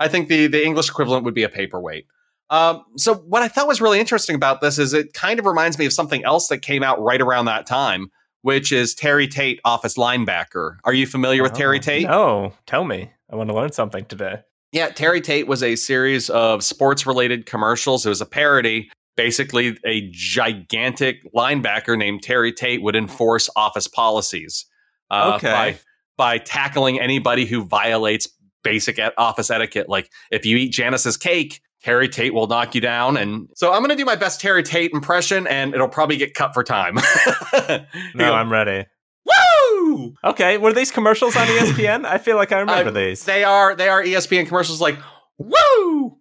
[0.00, 2.06] I think the, the English equivalent would be a paperweight.
[2.50, 5.78] Um, so what I thought was really interesting about this is it kind of reminds
[5.78, 8.10] me of something else that came out right around that time,
[8.42, 10.78] which is Terry Tate, Office Linebacker.
[10.84, 12.06] Are you familiar with Terry Oh, Tate?
[12.08, 13.10] No, tell me.
[13.32, 14.40] I want to learn something today.
[14.72, 18.04] Yeah, Terry Tate was a series of sports related commercials.
[18.04, 18.90] It was a parody.
[19.16, 24.64] Basically, a gigantic linebacker named Terry Tate would enforce office policies
[25.10, 25.50] uh, Okay.
[25.50, 25.78] by,
[26.16, 28.28] by tackling anybody who violates
[28.62, 29.88] basic office etiquette.
[29.88, 33.16] Like if you eat Janice's cake, Terry Tate will knock you down.
[33.16, 36.34] And so I'm going to do my best Terry Tate impression, and it'll probably get
[36.34, 36.98] cut for time.
[38.14, 38.86] No, I'm ready.
[39.24, 40.14] Woo!
[40.24, 42.04] Okay, were these commercials on ESPN?
[42.04, 43.24] I feel like I remember Uh, these.
[43.24, 44.98] They are they are ESPN commercials like,
[45.38, 46.16] woo!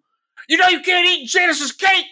[0.47, 2.05] You know you can't eat Janice's cake.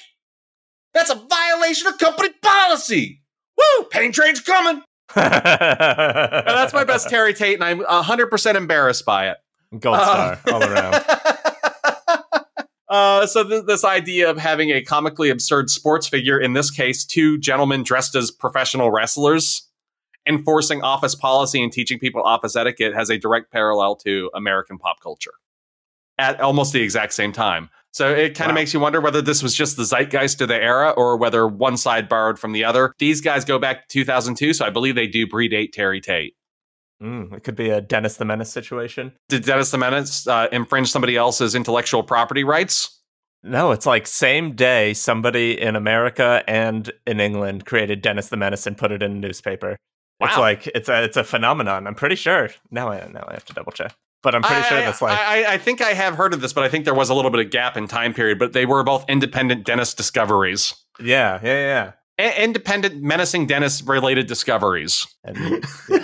[0.94, 3.22] That's a violation of company policy.
[3.58, 3.86] Woo!
[3.92, 4.82] Pain train's coming.
[5.16, 9.38] That's my best Terry Tate, and I'm 100% embarrassed by it.
[9.80, 10.94] Gold star all around.
[12.90, 17.04] Uh, so th- this idea of having a comically absurd sports figure, in this case,
[17.06, 19.68] two gentlemen dressed as professional wrestlers,
[20.26, 25.02] enforcing office policy and teaching people office etiquette, has a direct parallel to American pop
[25.02, 25.34] culture
[26.20, 27.70] at almost the exact same time.
[27.92, 28.62] So it kind of Wow.
[28.62, 31.78] makes you wonder whether this was just the zeitgeist of the era or whether one
[31.78, 32.94] side borrowed from the other.
[33.00, 36.36] These guys go back to 2002, so I believe they do predate Terry Tate.
[37.02, 39.14] Mm, it could be a Dennis the Menace situation.
[39.30, 43.02] Did Dennis the Menace uh, infringe somebody else's intellectual property rights?
[43.44, 48.66] No, it's like same day somebody in America and in England created Dennis the Menace
[48.66, 49.78] and put it in a newspaper.
[50.20, 51.86] It's like it's a it's a phenomenon.
[51.86, 52.50] I'm pretty sure.
[52.72, 53.94] Now I now I have to double check.
[54.24, 56.52] But I'm pretty sure that's like I, I- I think I have heard of this,
[56.54, 58.40] but I think there was a little bit of gap in time period.
[58.40, 62.26] But they were both independent dentist discoveries, yeah, yeah, yeah.
[62.34, 65.06] I- independent menacing dentist related discoveries.
[65.24, 66.04] And yeah.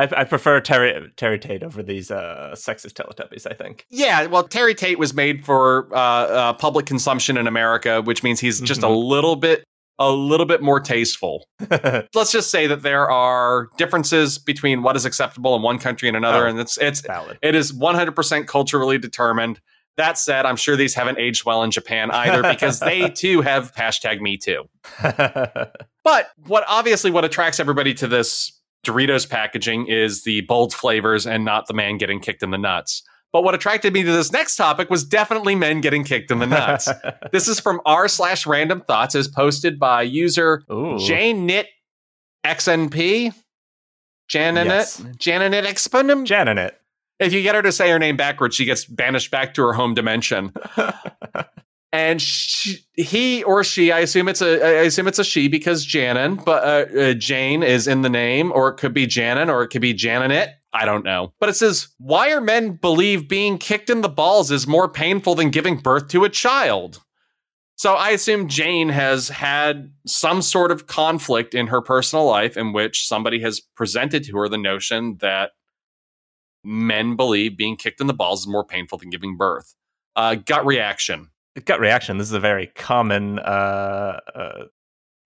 [0.00, 3.46] I, I prefer Terry Terry Tate over these uh, sexist Teletubbies.
[3.50, 3.86] I think.
[3.90, 8.40] Yeah, well, Terry Tate was made for uh, uh, public consumption in America, which means
[8.40, 9.08] he's just a Mhm.
[9.08, 9.64] little bit
[9.98, 11.44] a little bit more tasteful.
[12.14, 16.16] Let's just say that there are differences between what is acceptable in one country and
[16.16, 16.50] another, Oh.
[16.50, 17.38] and it's it's Valid.
[17.42, 19.60] It is 100% culturally determined.
[19.98, 23.74] That said, I'm sure these haven't aged well in Japan either because they too have
[23.74, 24.64] hashtag me too.
[26.02, 31.44] But what obviously what attracts everybody to this Doritos packaging is the bold flavors and
[31.44, 33.02] not the man getting kicked in the nuts.
[33.32, 36.46] But what attracted me to this next topic was definitely men getting kicked in the
[36.46, 36.88] nuts.
[37.32, 41.66] this is from r slash random thoughts as posted by user Knit
[42.44, 43.32] XNP.
[44.28, 45.04] Janet Yes.
[45.16, 46.24] Janet Exponum.
[46.26, 46.72] Janinet.
[47.18, 49.74] If you get her to say her name backwards, she gets banished back to her
[49.74, 50.52] home dimension.
[52.00, 55.84] and she, he or she, I assume it's a, I assume it's a she because
[55.84, 59.62] Janin, but uh, uh, Jane is in the name, or it could be Janin, or
[59.62, 60.54] it could be Janinet.
[60.72, 61.34] I don't know.
[61.40, 65.34] But it says, why are men believe being kicked in the balls is more painful
[65.34, 67.00] than giving birth to a child?
[67.76, 72.72] So I assume Jane has had some sort of conflict in her personal life in
[72.72, 75.52] which somebody has presented to her the notion that
[76.62, 79.74] men believe being kicked in the balls is more painful than giving birth.
[80.14, 81.30] Uh, gut reaction.
[81.64, 82.18] Gut reaction.
[82.18, 84.64] This is a very common uh, uh,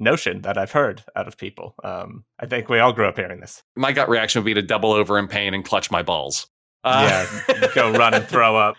[0.01, 1.75] notion that I've heard out of people.
[1.85, 3.62] Um, I think we all grew up hearing this.
[3.77, 6.47] My gut reaction would be to double over in pain and clutch my balls.
[6.83, 8.77] Uh, yeah, go run and throw up.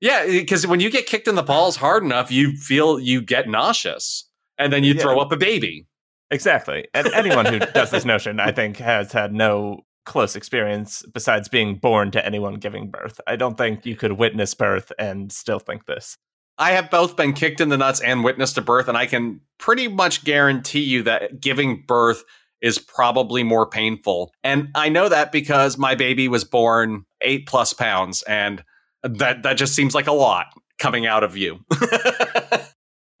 [0.00, 3.48] Yeah, because when you get kicked in the balls hard enough, you feel you get
[3.48, 4.28] nauseous,
[4.58, 5.02] and then you Yeah.
[5.02, 5.86] throw up a baby.
[6.30, 6.86] Exactly.
[6.94, 11.76] And anyone who does this notion, I think, has had no close experience besides being
[11.76, 13.20] born to anyone giving birth.
[13.26, 16.16] I don't think you could witness birth and still think this.
[16.58, 19.40] I have both been kicked in the nuts and witnessed a birth, and I can
[19.58, 22.22] pretty much guarantee you that giving birth
[22.60, 24.32] is probably more painful.
[24.42, 28.62] And I know that because my baby was born eight plus pounds, and
[29.02, 30.46] that that just seems like a lot
[30.78, 31.60] coming out of you.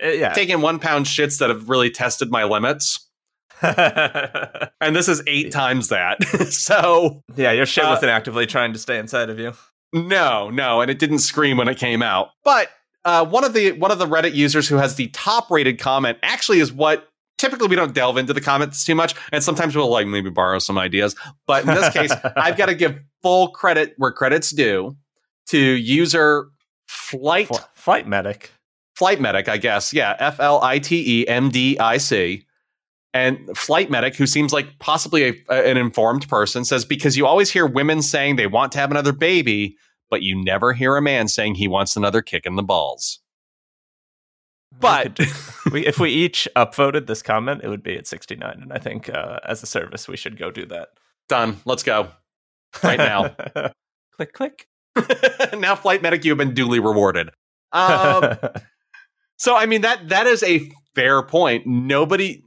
[0.02, 0.32] Uh, yeah.
[0.32, 3.08] Taking one pound shits that have really tested my limits.
[3.62, 6.22] and this is eight times that.
[6.50, 9.52] so yeah, your shit Uh, wasn't actively trying to stay inside of you.
[9.92, 12.30] No, no, and it didn't scream when it came out.
[12.44, 12.68] But
[13.04, 16.18] uh, one of the one of the Reddit users who has the top rated comment
[16.22, 19.90] actually is what typically we don't delve into the comments too much, and sometimes we'll
[19.90, 21.14] like maybe borrow some ideas.
[21.46, 24.96] But in this case, I've got to give full credit where credit's due
[25.48, 26.48] to user
[26.88, 28.50] flight Fl- flight medic.
[28.94, 29.92] flight medic, I guess.
[29.92, 32.46] Yeah, F L I T E M D I C.
[33.12, 37.26] And flight medic, who seems like possibly a, a- an informed person, says because you
[37.26, 39.76] always hear women saying they want to have another baby,
[40.14, 43.18] but you never hear a man saying he wants another kick in the balls.
[44.78, 45.18] But
[45.72, 48.62] we, if we each upvoted this comment, it would be at 69.
[48.62, 50.90] And I think uh, as a service, we should go do that.
[51.28, 51.56] done.
[51.64, 52.10] Let's go
[52.84, 53.34] right now.
[54.16, 54.68] click, click.
[55.58, 57.30] now, flight medic, you have been duly rewarded.
[57.72, 58.36] Um,
[59.36, 61.66] So I mean that that is a fair point.
[61.66, 62.42] Nobody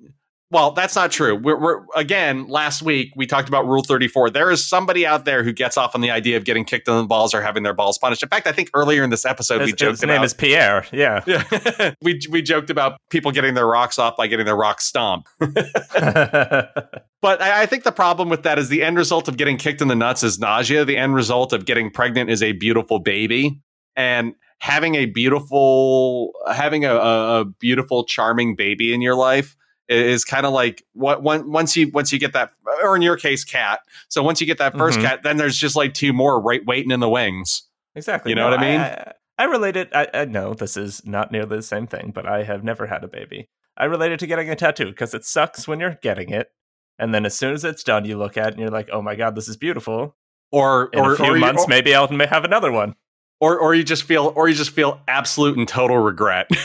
[0.50, 1.36] well, that's not true.
[1.36, 4.30] We're, we're again last week we talked about Rule Thirty Four.
[4.30, 6.96] There is somebody out there who gets off on the idea of getting kicked in
[6.96, 8.24] the balls or having their balls punished.
[8.24, 10.34] In fact, I think earlier in this episode his, we joked his about name is
[10.34, 10.86] Pierre.
[10.94, 11.24] Yeah.
[11.28, 15.30] yeah, we we joked about people getting their rocks off by getting their rocks stomped.
[17.20, 19.82] But I, I think the problem with that is the end result of getting kicked
[19.82, 20.86] in the nuts is nausea.
[20.86, 23.60] The end result of getting pregnant is a beautiful baby,
[23.96, 29.56] and having a beautiful, having a, a beautiful, charming baby in your life
[29.90, 32.52] is kind of like what one, once you once you get that,
[32.84, 33.80] or in your case, cat.
[34.10, 35.02] So once you get that 1st Mhm.
[35.04, 37.64] cat, then there's just like two more right waiting in the wings.
[37.96, 38.32] exactly.
[38.32, 38.80] You know what I mean?
[38.82, 39.90] I, I relate it.
[39.94, 43.04] I, I know this is not nearly the same thing, but I have never had
[43.04, 43.50] a baby.
[43.78, 46.52] I relate it to getting a tattoo because it sucks when you're getting it.
[47.00, 49.02] And then as soon as it's done, you look at it and you're like, oh
[49.04, 50.16] my God, this is beautiful.
[50.52, 52.96] Or In or a few or months, or- maybe I'll may have another one.
[53.40, 56.48] Or or you just feel or you just feel absolute and total regret.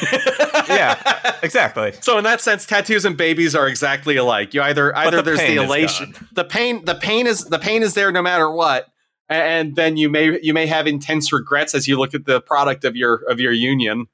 [0.69, 1.93] Yeah, exactly.
[2.01, 4.55] So in that sense, tattoos and babies are exactly alike.
[4.55, 7.95] You either either the there's the elation, the pain, the pain is the pain is
[7.95, 8.87] there no matter what,
[9.29, 12.85] and then you may you may have intense regrets as you look at the product
[12.85, 14.07] of your of your union,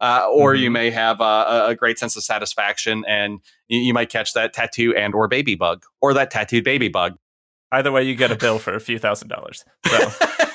[0.00, 0.72] uh, or you Mhm.
[0.72, 4.94] may have a, a great sense of satisfaction, and you, you might catch that tattoo
[4.96, 7.18] and or baby bug or that tattooed baby bug.
[7.72, 9.64] Either way, you get a bill for a few thousand dollars.
[9.86, 9.98] So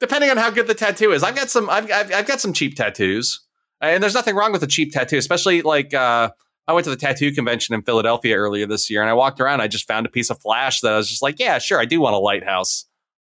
[0.00, 1.68] Depending on how good the tattoo is, I've got some.
[1.68, 3.40] I've, I've, I've got some cheap tattoos,
[3.80, 6.30] and there's nothing wrong with a cheap tattoo, especially like uh,
[6.66, 9.60] I went to the tattoo convention in Philadelphia earlier this year, and I walked around.
[9.60, 11.84] I just found a piece of flash that I was just like, yeah, sure, I
[11.84, 12.86] do want a lighthouse.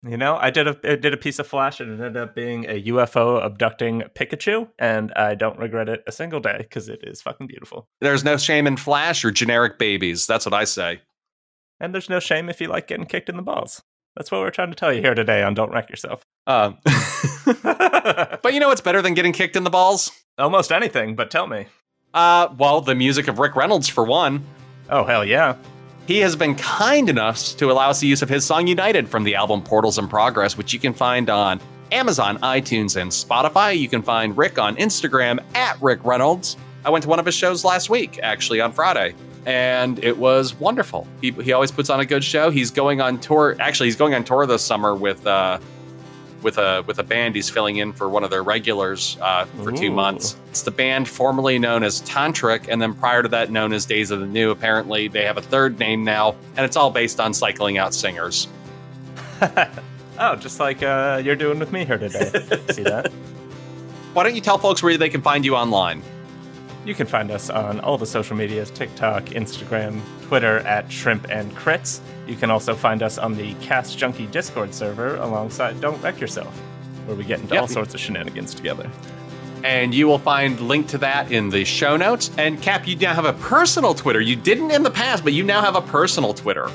[0.03, 2.36] You know, I did a I did a piece of Flash and it ended up
[2.36, 6.99] being a UFO abducting Pikachu, and I don't regret it a single day because it
[7.03, 7.89] is fucking beautiful.
[7.99, 10.28] There's no shame in flash or generic babies.
[10.28, 11.01] That's what I say.
[11.80, 13.82] And there's no shame if you like getting kicked in the balls.
[14.18, 16.26] That's what we're trying to tell you here today on Don't Wreck Yourself.
[16.47, 16.72] Uh,
[18.41, 20.11] but you know what's better than getting kicked in the balls?
[20.39, 21.68] Almost anything, but tell me.
[22.15, 24.43] Uh, well, the music of Rick Reynolds for one.
[24.89, 25.55] Oh hell yeah!
[26.07, 29.24] He has been kind enough to allow us the use of his song United from
[29.24, 31.59] the album Portals in Progress, which you can find on
[31.91, 33.78] Amazon, iTunes, and Spotify.
[33.78, 36.57] You can find Rick on Instagram at Rick Reynolds.
[36.88, 39.14] I went to one of his shows last week, actually, on Friday,
[39.46, 41.06] and it was wonderful.
[41.20, 42.50] He, he always puts on a good show.
[42.50, 43.58] He's going on tour.
[43.60, 45.60] Actually, he's going on tour this summer with uh,
[46.44, 47.36] with a with a band.
[47.36, 50.38] He's filling in for one of their regulars uh, for two months.
[50.50, 54.10] It's the band formerly known as Tantric, and then prior to that, known as Days
[54.10, 54.52] of the New.
[54.52, 58.48] Apparently, they have a third name now, and it's all based on cycling out singers.
[60.20, 62.30] oh, just like uh, you're doing with me here today.
[62.72, 63.12] See that?
[64.14, 66.02] Why don't you tell folks where they can find you online?
[66.88, 71.54] You can find us on all the social medias TikTok, Instagram, Twitter at Shrimp and
[71.54, 72.00] Crits.
[72.26, 76.58] You can also find us on the Cast Junkie Discord server alongside Don't Wreck Yourself,
[77.06, 77.62] where we get into Yep.
[77.62, 78.90] all sorts of shenanigans together.
[79.66, 82.32] And you will find link to that in the show notes.
[82.38, 84.22] And Cap, you now have a personal Twitter.
[84.22, 86.70] You didn't in the past, but you now have a personal Twitter.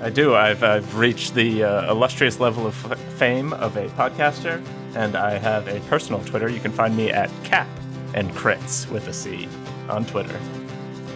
[0.00, 0.34] I do.
[0.34, 5.36] I've, I've reached the uh, illustrious level of f- fame of a podcaster, and I
[5.36, 6.48] have a personal Twitter.
[6.48, 7.68] You can find me at Cap
[8.14, 9.48] and Crits with a C
[9.88, 10.38] on Twitter.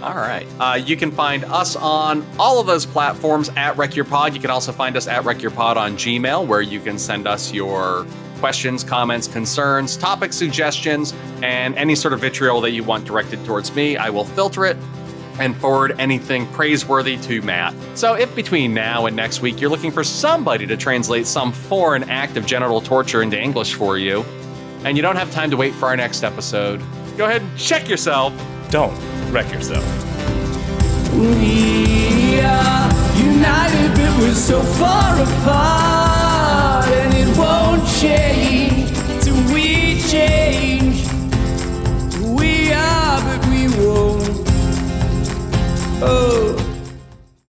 [0.03, 0.47] All right.
[0.61, 4.35] Uh, you can find us on all of those platforms at Wreck Your Pod.
[4.35, 7.27] You can also find us at Wreck Your Pod on Gmail, where you can send
[7.27, 8.07] us your
[8.39, 13.75] questions, comments, concerns, topic suggestions, and any sort of vitriol that you want directed towards
[13.75, 13.97] me.
[13.97, 14.77] I will filter it
[15.41, 17.75] and forward anything praiseworthy to Matt.
[17.95, 22.05] So if between now and next week you're looking for somebody to translate some foreign
[22.11, 24.25] act of genital torture into English for you,
[24.85, 26.81] and you don't have time to wait for our next episode,
[27.17, 28.33] go ahead and check yourself.
[28.71, 28.95] Don't
[29.33, 29.85] wreck yourself.
[31.15, 38.91] We are united, but we're so far apart, and it won't change
[39.23, 41.07] till we change.
[42.21, 44.49] We are, but we won't.
[46.03, 46.74] Oh.